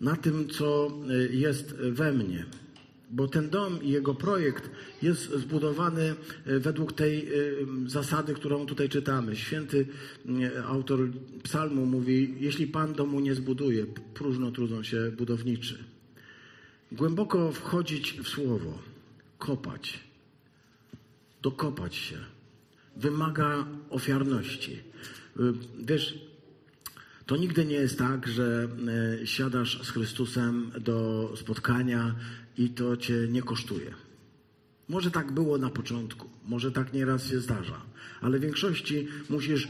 na 0.00 0.16
tym, 0.16 0.48
co 0.48 0.90
e, 1.10 1.36
jest 1.36 1.74
we 1.74 2.12
mnie. 2.12 2.46
Bo 3.10 3.28
ten 3.28 3.50
dom 3.50 3.82
i 3.82 3.90
jego 3.90 4.14
projekt 4.14 4.70
jest 5.02 5.30
zbudowany 5.30 6.14
e, 6.46 6.58
według 6.58 6.92
tej 6.92 7.28
e, 7.28 7.30
zasady, 7.86 8.34
którą 8.34 8.66
tutaj 8.66 8.88
czytamy. 8.88 9.36
Święty 9.36 9.86
autor 10.66 11.08
psalmu 11.42 11.86
mówi, 11.86 12.34
jeśli 12.40 12.66
Pan 12.66 12.92
domu 12.92 13.20
nie 13.20 13.34
zbuduje, 13.34 13.86
próżno 14.14 14.50
trudzą 14.50 14.82
się 14.82 15.10
budowniczy. 15.10 15.84
Głęboko 16.92 17.52
wchodzić 17.52 18.12
w 18.12 18.28
słowo, 18.28 18.78
kopać, 19.38 20.00
dokopać 21.42 21.94
się, 21.94 22.16
wymaga 22.96 23.66
ofiarności. 23.90 24.78
Wiesz, 25.78 26.18
to 27.26 27.36
nigdy 27.36 27.64
nie 27.64 27.74
jest 27.74 27.98
tak, 27.98 28.28
że 28.28 28.68
e, 29.22 29.26
siadasz 29.26 29.82
z 29.82 29.90
Chrystusem 29.90 30.72
do 30.80 31.32
spotkania 31.36 32.14
i 32.58 32.70
to 32.70 32.96
cię 32.96 33.14
nie 33.28 33.42
kosztuje. 33.42 33.94
Może 34.88 35.10
tak 35.10 35.32
było 35.32 35.58
na 35.58 35.70
początku, 35.70 36.28
może 36.44 36.72
tak 36.72 36.92
nieraz 36.92 37.26
się 37.26 37.40
zdarza, 37.40 37.82
ale 38.20 38.38
w 38.38 38.42
większości 38.42 39.08
musisz 39.28 39.68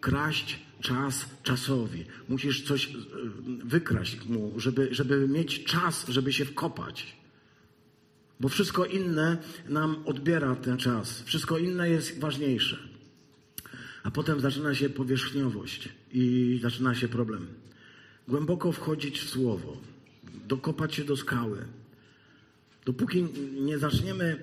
kraść 0.00 0.60
czas 0.80 1.26
czasowi. 1.42 2.04
Musisz 2.28 2.62
coś 2.62 2.86
e, 2.86 2.96
wykraść 3.64 4.24
mu, 4.24 4.60
żeby, 4.60 4.88
żeby 4.90 5.28
mieć 5.28 5.64
czas, 5.64 6.08
żeby 6.08 6.32
się 6.32 6.44
wkopać. 6.44 7.16
Bo 8.40 8.48
wszystko 8.48 8.84
inne 8.84 9.36
nam 9.68 9.96
odbiera 10.04 10.56
ten 10.56 10.76
czas. 10.76 11.22
Wszystko 11.22 11.58
inne 11.58 11.90
jest 11.90 12.20
ważniejsze. 12.20 12.78
A 14.08 14.10
potem 14.10 14.40
zaczyna 14.40 14.74
się 14.74 14.88
powierzchniowość 14.88 15.88
i 16.12 16.58
zaczyna 16.62 16.94
się 16.94 17.08
problem. 17.08 17.46
Głęboko 18.28 18.72
wchodzić 18.72 19.20
w 19.20 19.30
słowo, 19.30 19.76
dokopać 20.48 20.94
się 20.94 21.04
do 21.04 21.16
skały. 21.16 21.58
Dopóki 22.86 23.24
nie 23.60 23.78
zaczniemy, 23.78 24.42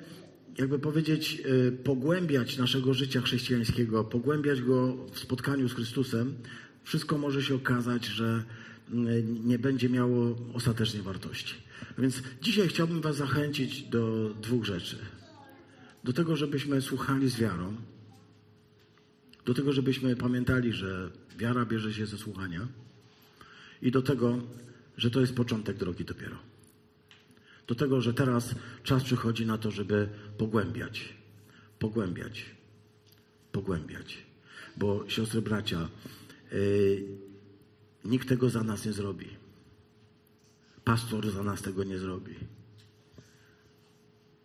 jakby 0.57 0.79
powiedzieć, 0.79 1.41
e, 1.67 1.71
pogłębiać 1.71 2.57
naszego 2.57 2.93
życia 2.93 3.21
chrześcijańskiego, 3.21 4.03
pogłębiać 4.03 4.61
go 4.61 4.97
w 5.11 5.19
spotkaniu 5.19 5.69
z 5.69 5.73
Chrystusem, 5.73 6.35
wszystko 6.83 7.17
może 7.17 7.43
się 7.43 7.55
okazać, 7.55 8.05
że 8.05 8.43
mm, 8.91 9.47
nie 9.47 9.59
będzie 9.59 9.89
miało 9.89 10.37
ostatecznie 10.53 11.01
wartości. 11.01 11.55
Więc 11.97 12.23
dzisiaj 12.41 12.67
chciałbym 12.67 13.01
Was 13.01 13.15
zachęcić 13.15 13.81
do 13.81 14.29
dwóch 14.41 14.65
rzeczy. 14.65 14.97
Do 16.03 16.13
tego, 16.13 16.35
żebyśmy 16.35 16.81
słuchali 16.81 17.29
z 17.29 17.35
wiarą, 17.39 17.75
do 19.45 19.53
tego, 19.53 19.73
żebyśmy 19.73 20.15
pamiętali, 20.15 20.73
że 20.73 21.11
wiara 21.37 21.65
bierze 21.65 21.93
się 21.93 22.05
ze 22.05 22.17
słuchania 22.17 22.67
i 23.81 23.91
do 23.91 24.01
tego, 24.01 24.39
że 24.97 25.11
to 25.11 25.21
jest 25.21 25.35
początek 25.35 25.77
drogi 25.77 26.05
dopiero. 26.05 26.37
Do 27.67 27.75
tego, 27.75 28.01
że 28.01 28.13
teraz 28.13 28.55
czas 28.83 29.03
przychodzi 29.03 29.45
na 29.45 29.57
to, 29.57 29.71
żeby 29.71 30.09
pogłębiać, 30.37 31.13
pogłębiać, 31.79 32.45
pogłębiać. 33.51 34.17
Bo 34.77 35.09
siostry, 35.09 35.41
bracia, 35.41 35.89
yy, 36.51 37.03
nikt 38.05 38.29
tego 38.29 38.49
za 38.49 38.63
nas 38.63 38.85
nie 38.85 38.93
zrobi. 38.93 39.27
Pastor 40.83 41.31
za 41.31 41.43
nas 41.43 41.61
tego 41.61 41.83
nie 41.83 41.99
zrobi. 41.99 42.35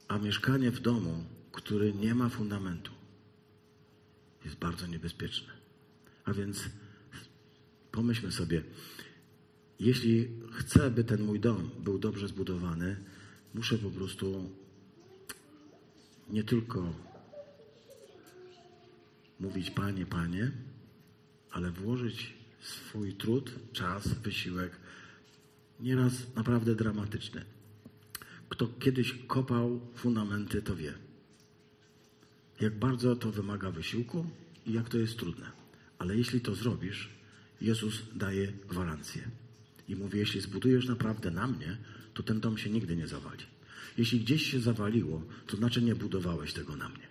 A 0.08 0.18
mieszkanie 0.18 0.70
w 0.70 0.80
domu, 0.80 1.24
który 1.52 1.94
nie 1.94 2.14
ma 2.14 2.28
fundamentu, 2.28 2.99
jest 4.44 4.56
bardzo 4.56 4.86
niebezpieczne. 4.86 5.52
A 6.24 6.32
więc 6.32 6.64
pomyślmy 7.92 8.32
sobie, 8.32 8.62
jeśli 9.80 10.28
chcę, 10.52 10.90
by 10.90 11.04
ten 11.04 11.22
mój 11.22 11.40
dom 11.40 11.70
był 11.78 11.98
dobrze 11.98 12.28
zbudowany, 12.28 12.96
muszę 13.54 13.78
po 13.78 13.90
prostu 13.90 14.50
nie 16.28 16.44
tylko 16.44 16.94
mówić 19.40 19.70
Panie, 19.70 20.06
Panie, 20.06 20.50
ale 21.50 21.70
włożyć 21.70 22.34
swój 22.60 23.14
trud, 23.14 23.72
czas, 23.72 24.08
wysiłek, 24.08 24.72
nieraz 25.80 26.34
naprawdę 26.34 26.74
dramatyczny. 26.74 27.44
Kto 28.48 28.68
kiedyś 28.68 29.14
kopał 29.26 29.80
fundamenty, 29.94 30.62
to 30.62 30.76
wie 30.76 31.09
jak 32.60 32.78
bardzo 32.78 33.16
to 33.16 33.30
wymaga 33.30 33.70
wysiłku 33.70 34.26
i 34.66 34.72
jak 34.72 34.88
to 34.88 34.98
jest 34.98 35.18
trudne. 35.18 35.50
Ale 35.98 36.16
jeśli 36.16 36.40
to 36.40 36.54
zrobisz, 36.54 37.08
Jezus 37.60 38.02
daje 38.14 38.52
gwarancję. 38.68 39.22
I 39.88 39.96
mówi, 39.96 40.18
jeśli 40.18 40.40
zbudujesz 40.40 40.88
naprawdę 40.88 41.30
na 41.30 41.46
mnie, 41.46 41.76
to 42.14 42.22
ten 42.22 42.40
dom 42.40 42.58
się 42.58 42.70
nigdy 42.70 42.96
nie 42.96 43.06
zawali. 43.06 43.44
Jeśli 43.98 44.20
gdzieś 44.20 44.50
się 44.50 44.60
zawaliło, 44.60 45.22
to 45.46 45.56
znaczy 45.56 45.82
nie 45.82 45.94
budowałeś 45.94 46.52
tego 46.52 46.76
na 46.76 46.88
mnie. 46.88 47.06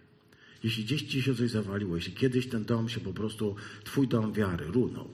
Jeśli 0.64 0.84
gdzieś 0.84 1.02
ci 1.04 1.22
się 1.22 1.36
coś 1.36 1.52
zawaliło, 1.52 1.96
jeśli 1.96 2.14
kiedyś 2.14 2.48
ten 2.48 2.66
dom 2.66 2.90
się 2.90 3.00
po 3.00 3.14
prostu, 3.14 3.56
twój 3.84 4.08
dom 4.08 4.34
wiary 4.34 4.66
runął, 4.66 5.10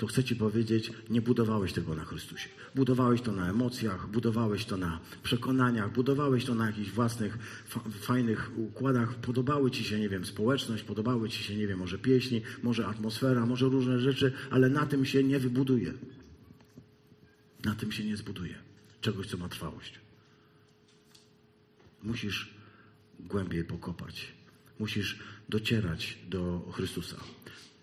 to 0.00 0.06
chcę 0.06 0.24
Ci 0.24 0.36
powiedzieć, 0.36 0.92
nie 1.10 1.22
budowałeś 1.22 1.72
tego 1.72 1.94
na 1.94 2.04
Chrystusie. 2.04 2.48
Budowałeś 2.74 3.20
to 3.20 3.32
na 3.32 3.50
emocjach, 3.50 4.10
budowałeś 4.10 4.64
to 4.64 4.76
na 4.76 5.00
przekonaniach, 5.22 5.92
budowałeś 5.92 6.44
to 6.44 6.54
na 6.54 6.66
jakichś 6.66 6.90
własnych, 6.90 7.38
fa 7.66 7.80
fajnych 7.80 8.50
układach. 8.56 9.14
Podobały 9.14 9.70
Ci 9.70 9.84
się, 9.84 9.98
nie 9.98 10.08
wiem, 10.08 10.24
społeczność, 10.24 10.82
podobały 10.82 11.28
Ci 11.28 11.44
się, 11.44 11.56
nie 11.56 11.66
wiem, 11.66 11.78
może 11.78 11.98
pieśni, 11.98 12.42
może 12.62 12.86
atmosfera, 12.86 13.46
może 13.46 13.66
różne 13.66 14.00
rzeczy, 14.00 14.32
ale 14.50 14.70
na 14.70 14.86
tym 14.86 15.04
się 15.04 15.24
nie 15.24 15.38
wybuduje. 15.38 15.92
Na 17.64 17.74
tym 17.74 17.92
się 17.92 18.04
nie 18.04 18.16
zbuduje. 18.16 18.54
Czegoś, 19.00 19.26
co 19.26 19.36
ma 19.36 19.48
trwałość. 19.48 20.00
Musisz 22.02 22.54
głębiej 23.18 23.64
pokopać. 23.64 24.32
Musisz 24.78 25.18
docierać 25.48 26.18
do 26.28 26.72
Chrystusa. 26.72 27.16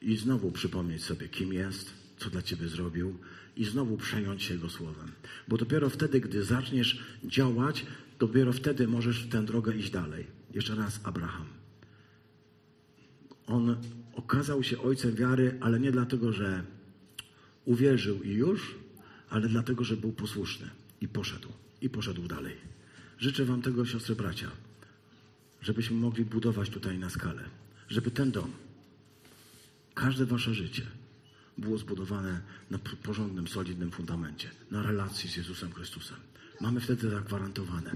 I 0.01 0.17
znowu 0.17 0.51
przypomnieć 0.51 1.03
sobie, 1.03 1.27
kim 1.27 1.53
jest, 1.53 2.06
co 2.17 2.29
dla 2.29 2.41
Ciebie 2.41 2.67
zrobił 2.67 3.17
i 3.55 3.65
znowu 3.65 3.97
przejąć 3.97 4.43
się 4.43 4.53
Jego 4.53 4.69
słowem. 4.69 5.11
Bo 5.47 5.57
dopiero 5.57 5.89
wtedy, 5.89 6.21
gdy 6.21 6.43
zaczniesz 6.43 7.03
działać, 7.23 7.85
dopiero 8.19 8.53
wtedy 8.53 8.87
możesz 8.87 9.23
w 9.25 9.29
tę 9.29 9.45
drogę 9.45 9.75
iść 9.75 9.89
dalej. 9.89 10.27
Jeszcze 10.53 10.75
raz 10.75 10.99
Abraham. 11.03 11.47
On 13.47 13.77
okazał 14.13 14.63
się 14.63 14.81
ojcem 14.81 15.15
wiary, 15.15 15.57
ale 15.61 15.79
nie 15.79 15.91
dlatego, 15.91 16.33
że 16.33 16.63
uwierzył 17.65 18.23
i 18.23 18.29
już, 18.29 18.75
ale 19.29 19.49
dlatego, 19.49 19.83
że 19.83 19.97
był 19.97 20.11
posłuszny 20.11 20.69
i 21.01 21.07
poszedł. 21.07 21.49
I 21.81 21.89
poszedł 21.89 22.27
dalej. 22.27 22.55
Życzę 23.19 23.45
Wam 23.45 23.61
tego, 23.61 23.85
siostry 23.85 24.15
bracia, 24.15 24.51
żebyśmy 25.61 25.97
mogli 25.97 26.25
budować 26.25 26.69
tutaj 26.69 26.97
na 26.97 27.09
skalę. 27.09 27.43
Żeby 27.89 28.11
ten 28.11 28.31
dom, 28.31 28.51
każde 29.93 30.25
Wasze 30.25 30.53
życie, 30.53 30.81
było 31.57 31.77
zbudowane 31.77 32.41
na 32.71 32.79
porządnym, 33.03 33.47
solidnym 33.47 33.91
fundamencie, 33.91 34.49
na 34.71 34.83
relacji 34.83 35.29
z 35.29 35.37
Jezusem 35.37 35.73
Chrystusem. 35.73 36.17
Mamy 36.61 36.79
wtedy 36.79 37.09
zagwarantowane, 37.09 37.91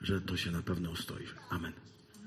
że 0.00 0.20
to 0.20 0.36
się 0.36 0.50
na 0.50 0.62
pewno 0.62 0.90
ostoi. 0.90 1.24
Amen. 1.50 1.72